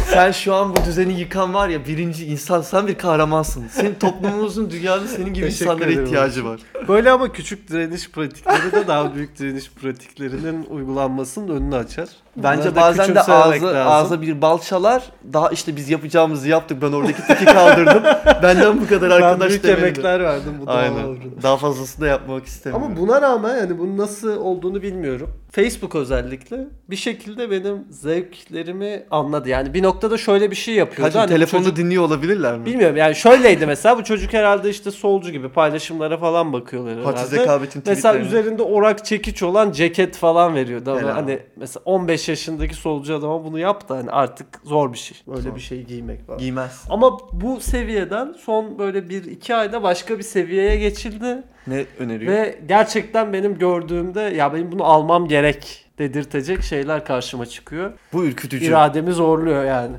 sen 0.04 0.32
şu 0.32 0.54
an 0.54 0.76
bu 0.76 0.84
düzeni 0.84 1.20
yıkan 1.20 1.54
var 1.54 1.68
ya 1.68 1.86
birinci 1.86 2.26
insan. 2.26 2.60
Sen 2.60 2.86
bir 2.86 2.94
kahramansın. 2.94 3.68
Senin 3.68 3.94
toplumumuzun 3.94 4.70
dünyada 4.70 5.06
senin 5.06 5.34
gibi 5.34 5.44
Teşekkür 5.46 5.64
insanlara 5.64 5.90
ederim. 5.90 6.04
ihtiyacı 6.04 6.44
var. 6.44 6.60
Böyle 6.88 7.10
ama 7.10 7.32
küçük 7.32 7.70
direniş 7.70 8.10
pratikleri 8.10 8.72
de 8.72 8.86
daha 8.88 9.14
büyük 9.14 9.38
direniş 9.38 9.70
pratiklerinin 9.70 10.64
uygulanmasının 10.64 11.48
önünü 11.56 11.76
açar. 11.76 12.08
Bence 12.36 12.76
bazen 12.76 13.14
de 13.14 13.20
ağzı, 13.20 13.64
lazım. 13.64 13.68
ağza 13.74 14.22
bir 14.22 14.42
bal 14.42 14.58
çalar. 14.58 15.02
Daha 15.32 15.48
işte 15.48 15.76
biz 15.76 15.90
yapacağımızı 15.90 16.48
yaptık. 16.48 16.82
Ben 16.82 16.92
oradaki 16.92 17.26
tiki 17.26 17.44
kaldırdım. 17.44 18.02
Benden 18.42 18.80
bu 18.80 18.88
kadar 18.88 19.10
ben 19.10 19.16
arkadaş 19.16 19.48
büyük 19.48 19.64
demeli. 19.64 19.80
emekler 19.80 20.20
verdim 20.20 20.52
bu 20.66 20.70
Aynen. 20.70 21.16
Daha 21.42 21.56
fazlasını 21.56 22.04
da 22.04 22.08
yapmak 22.08 22.46
istemiyorum. 22.46 22.86
Ama 22.86 23.00
buna 23.00 23.22
rağmen 23.22 23.56
yani 23.56 23.78
bunun 23.78 23.98
nasıl 23.98 24.36
olduğunu 24.36 24.82
bilmiyorum. 24.82 25.30
Facebook 25.52 25.94
özellikle 25.94 26.66
bir 26.90 26.96
şekilde 26.96 27.50
benim 27.50 27.84
zevklerimi 27.90 29.02
anladı. 29.10 29.48
Yani 29.48 29.74
bir 29.74 29.82
noktada 29.82 30.18
şöyle 30.18 30.50
bir 30.50 30.56
şey 30.56 30.74
yapıyordu. 30.74 31.02
Kaçın 31.02 31.18
Hani 31.18 31.28
bu 31.28 31.32
telefonda 31.34 31.64
çocuk- 31.64 31.76
dinliyor 31.76 32.02
olabilirler 32.04 32.58
mi? 32.58 32.66
Bilmiyorum 32.66 32.96
yani 32.96 33.14
şöyleydi 33.14 33.66
mesela 33.66 33.98
bu 33.98 34.04
çocuk 34.04 34.32
herhalde 34.32 34.70
işte 34.70 34.90
solcu 34.90 35.30
gibi 35.30 35.48
paylaşımlara 35.48 36.18
falan 36.18 36.52
bakıyorlar 36.52 36.92
herhalde. 36.98 37.06
Hatice 37.18 37.36
Zekavet'in 37.36 37.82
Mesela 37.86 38.18
üzerinde 38.18 38.62
orak 38.62 39.04
çekiç 39.04 39.42
olan 39.42 39.72
ceket 39.72 40.16
falan 40.16 40.54
veriyordu 40.54 40.90
ama 40.90 41.00
Helal. 41.00 41.12
hani 41.12 41.38
mesela 41.56 41.82
15 41.84 42.28
yaşındaki 42.28 42.74
solcu 42.74 43.14
adama 43.14 43.44
bunu 43.44 43.58
yap 43.58 43.88
da 43.88 43.96
hani 43.96 44.10
artık 44.10 44.46
zor 44.64 44.92
bir 44.92 44.98
şey. 44.98 45.18
Böyle 45.26 45.40
Zor. 45.40 45.54
bir 45.54 45.60
şey 45.60 45.82
giymek 45.84 46.26
falan. 46.26 46.38
Giymez. 46.38 46.84
Ama 46.90 47.18
bu 47.32 47.60
seviyeden 47.60 48.32
son 48.44 48.78
böyle 48.78 48.98
1-2 48.98 49.54
ayda 49.54 49.82
başka 49.82 50.18
bir 50.18 50.22
seviyeye 50.22 50.76
geçildi. 50.76 51.42
Ne 51.66 51.86
öneriyor? 51.98 52.32
Ve 52.32 52.58
gerçekten 52.68 53.32
benim 53.32 53.58
gördüğümde 53.58 54.20
ya 54.20 54.54
benim 54.54 54.72
bunu 54.72 54.84
almam 54.84 55.28
gerek 55.28 55.86
dedirtecek 55.98 56.62
şeyler 56.62 57.04
karşıma 57.04 57.46
çıkıyor. 57.46 57.92
Bu 58.12 58.24
ürkütücü. 58.24 58.66
İrademi 58.66 59.12
zorluyor 59.12 59.64
yani. 59.64 59.96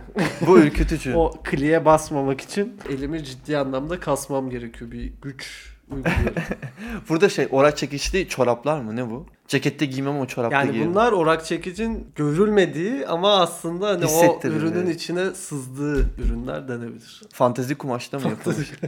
Bu 0.47 0.59
ürkütücü. 0.63 1.13
o 1.13 1.33
kliye 1.43 1.85
basmamak 1.85 2.41
için 2.41 2.77
elimi 2.89 3.23
ciddi 3.23 3.57
anlamda 3.57 3.99
kasmam 3.99 4.49
gerekiyor. 4.49 4.91
Bir 4.91 5.13
güç 5.21 5.71
uyguluyorum. 5.91 6.33
Burada 7.09 7.29
şey 7.29 7.47
orak 7.51 7.77
çekişli 7.77 8.27
çoraplar 8.27 8.81
mı 8.81 8.95
ne 8.95 9.09
bu? 9.09 9.25
Cekette 9.47 9.85
giymem 9.85 10.19
o 10.19 10.25
çorapta 10.25 10.57
yani 10.57 10.71
giyerim. 10.71 10.91
bunlar 10.91 11.11
orak 11.11 11.45
çekicin 11.45 12.07
görülmediği 12.15 13.07
ama 13.07 13.39
aslında 13.39 13.87
hani 13.87 14.05
o 14.05 14.39
ürünün 14.43 14.87
içine 14.87 15.31
sızdığı 15.31 16.09
ürünler 16.17 16.67
denebilir. 16.67 17.21
Fantezi 17.33 17.75
kumaşta 17.75 18.19
mı 18.19 18.29
yapılmış? 18.29 18.71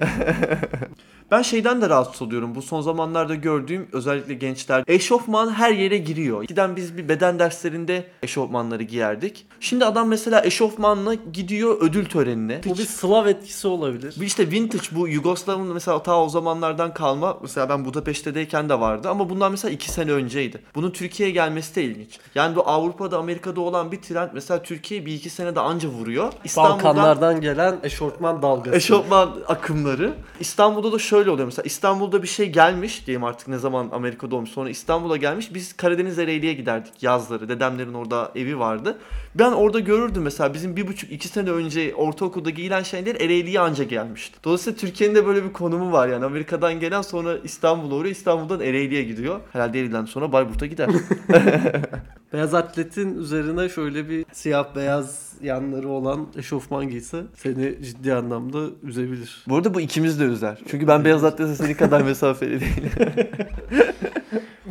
ben 1.32 1.42
şeyden 1.42 1.82
de 1.82 1.90
rahatsız 1.90 2.22
oluyorum. 2.22 2.56
Bu 2.56 2.62
son 2.62 2.82
zamanlarda 2.82 3.36
gördüğüm 3.36 3.88
özellikle 3.92 4.34
gençler 4.34 4.84
eşofman 4.88 5.54
her 5.54 5.72
yere 5.72 5.98
giriyor. 5.98 6.44
Eskiden 6.44 6.76
biz 6.76 6.98
bir 6.98 7.10
beden 7.10 7.40
derslerinde 7.40 8.08
eşofmanları 8.24 8.84
giyerdik. 8.84 9.46
Şimdi 9.60 9.86
adam 9.86 10.08
mesela 10.08 10.46
eşofmanla 10.46 11.14
gidiyor 11.34 11.78
ödül 11.82 12.06
törenine. 12.06 12.62
Bu 12.66 12.78
bir 12.78 12.86
Slav 12.86 13.26
etkisi 13.28 13.68
olabilir. 13.68 14.16
Bir 14.20 14.26
işte 14.26 14.52
vintage 14.52 14.84
bu 14.92 15.08
Yugoslav'ın 15.08 15.74
mesela 15.74 16.04
ta 16.04 16.24
o 16.24 16.30
zamanlardan 16.30 16.94
kalma. 16.94 17.38
Mesela 17.42 17.70
ben 17.70 17.86
Budapeşte'deyken 17.86 18.70
de 18.70 18.80
vardı 18.80 19.10
ama 19.10 19.30
bundan 19.30 19.52
mesela 19.52 19.72
iki 19.72 19.92
sene 19.92 20.12
önceydi. 20.12 20.62
Bunun 20.76 20.92
Türkiye'ye 20.92 21.34
gelmesi 21.34 21.76
de 21.76 21.84
ilginç. 21.84 22.20
Yani 22.36 22.56
bu 22.56 22.68
Avrupa'da 22.68 23.18
Amerika'da 23.18 23.62
olan 23.62 23.92
bir 23.92 24.02
trend 24.02 24.30
mesela 24.34 24.64
Türkiye 24.64 25.06
bir 25.06 25.14
iki 25.14 25.30
senede 25.30 25.60
anca 25.60 25.90
vuruyor. 25.90 26.34
İstanbul'dan 26.44 26.78
Balkanlardan 26.78 27.42
gelen 27.42 27.80
eşortman 27.84 28.42
dalgası. 28.42 28.78
eşofman 28.78 29.30
akımları. 29.48 30.14
İstanbul'da 30.40 30.92
da 30.92 31.00
şöyle 31.00 31.23
oluyor 31.32 31.46
mesela 31.46 31.66
İstanbul'da 31.66 32.24
bir 32.24 32.28
şey 32.28 32.50
gelmiş 32.50 33.08
diyeyim 33.08 33.24
artık 33.24 33.48
ne 33.48 33.58
zaman 33.58 33.90
Amerika'da 33.92 34.36
olmuş 34.36 34.50
sonra 34.50 34.70
İstanbul'a 34.70 35.18
gelmiş. 35.18 35.54
Biz 35.54 35.74
Karadeniz 35.74 36.20
Ereğli'ye 36.20 36.54
giderdik 36.54 37.04
yazları. 37.04 37.50
Dedemlerin 37.50 37.94
orada 37.94 38.32
evi 38.36 38.60
vardı. 38.60 38.98
Ben 39.36 39.52
orada 39.52 39.80
görürdüm 39.80 40.24
mesela 40.24 40.54
bizim 40.54 40.76
bir 40.76 40.88
buçuk 40.88 41.12
iki 41.12 41.28
sene 41.28 41.52
önce 41.52 41.96
ortaokulda 41.96 42.50
giyilen 42.50 42.84
şeyler 42.84 43.16
Ereğli'ye 43.16 43.60
anca 43.60 43.84
gelmişti. 43.84 44.38
Dolayısıyla 44.44 44.80
Türkiye'nin 44.80 45.16
de 45.16 45.26
böyle 45.28 45.44
bir 45.44 45.54
konumu 45.54 45.92
var 45.92 46.08
yani 46.08 46.26
Amerika'dan 46.26 46.80
gelen 46.80 47.02
sonra 47.02 47.38
İstanbul'a 47.44 47.96
uğruyor 47.96 48.16
İstanbul'dan 48.16 48.60
Ereğli'ye 48.60 49.04
gidiyor. 49.04 49.40
Herhalde 49.54 49.80
Ereğli'den 49.80 50.06
sonra 50.06 50.32
Bayburt'a 50.32 50.66
gider. 50.66 50.90
Beyaz 52.34 52.54
atletin 52.54 53.18
üzerine 53.18 53.70
şöyle 53.70 54.10
bir 54.10 54.26
siyah 54.32 54.76
beyaz 54.76 55.34
yanları 55.42 55.90
olan 55.90 56.28
eşofman 56.38 56.90
giyse 56.90 57.24
seni 57.36 57.84
ciddi 57.84 58.14
anlamda 58.14 58.66
üzebilir. 58.84 59.46
Bu 59.48 59.56
arada 59.56 59.74
bu 59.74 59.82
ikimiz 59.82 60.20
de 60.20 60.24
üzer. 60.24 60.60
Çünkü 60.68 60.88
ben 60.88 61.06
beyaz 61.06 61.24
atlete 61.24 61.56
senin 61.56 61.74
kadar 61.74 62.02
mesafeli 62.02 62.60
değilim. 62.60 62.92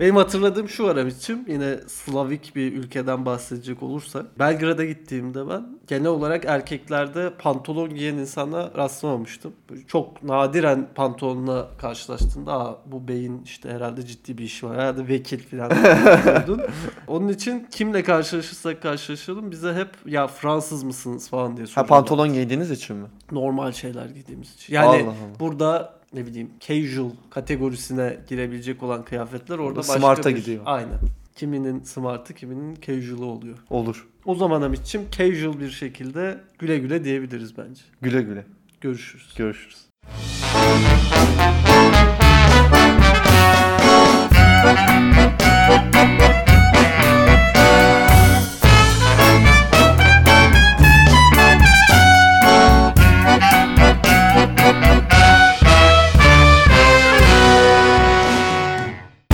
Benim 0.03 0.17
hatırladığım 0.17 0.69
şu 0.69 0.85
var 0.85 0.97
Amit'ciğim. 0.97 1.45
Yine 1.49 1.77
Slavik 1.87 2.57
bir 2.57 2.73
ülkeden 2.73 3.27
bahsedecek 3.27 3.83
olursak. 3.83 4.39
Belgrad'a 4.39 4.85
gittiğimde 4.85 5.49
ben 5.49 5.79
genel 5.87 6.07
olarak 6.07 6.45
erkeklerde 6.45 7.33
pantolon 7.39 7.95
giyen 7.95 8.15
insana 8.15 8.71
rastlamamıştım. 8.77 9.53
Böyle 9.71 9.87
Çok 9.87 10.23
nadiren 10.23 10.89
pantolonla 10.95 11.69
karşılaştığında 11.79 12.53
Aa, 12.53 12.77
bu 12.87 13.09
beyin 13.09 13.43
işte 13.45 13.71
herhalde 13.71 14.07
ciddi 14.07 14.39
bir 14.39 14.45
iş 14.45 14.65
var. 14.65 14.75
Herhalde 14.77 15.09
vekil 15.09 15.39
falan. 15.39 15.73
Onun 17.07 17.29
için 17.29 17.67
kimle 17.71 18.03
karşılaşırsak 18.03 18.83
karşılaşalım 18.83 19.51
bize 19.51 19.75
hep 19.75 19.89
ya 20.07 20.27
Fransız 20.27 20.83
mısınız 20.83 21.29
falan 21.29 21.57
diye 21.57 21.65
Ha 21.67 21.71
soruyorlar. 21.71 21.89
pantolon 21.89 22.33
giydiğiniz 22.33 22.71
için 22.71 22.97
mi? 22.97 23.07
Normal 23.33 23.73
şeyler 23.73 24.07
giydiğimiz 24.07 24.55
için. 24.55 24.75
Yani 24.75 24.87
Allah 24.89 24.97
Allah. 24.97 25.41
burada 25.41 26.02
ne 26.15 26.27
bileyim 26.27 26.51
casual 26.61 27.11
kategorisine 27.31 28.19
girebilecek 28.29 28.83
olan 28.83 29.05
kıyafetler 29.05 29.59
orada 29.59 29.79
başka 29.79 29.93
Smart'a 29.93 30.31
bir... 30.31 30.37
gidiyor. 30.37 30.63
Aynen. 30.67 30.99
Kiminin 31.37 31.83
smart'ı 31.83 32.35
kiminin 32.35 32.75
casual'ı 32.87 33.25
oluyor. 33.25 33.59
Olur. 33.71 34.09
O 34.25 34.35
zaman 34.35 34.63
Amit'ciğim 34.63 35.07
casual 35.11 35.61
bir 35.61 35.71
şekilde 35.71 36.41
güle 36.59 36.79
güle 36.79 37.05
diyebiliriz 37.05 37.59
bence. 37.59 37.83
Güle 38.01 38.23
güle. 38.23 38.45
Görüşürüz. 38.81 39.35
Görüşürüz. 39.37 39.87
Thank 45.93 46.22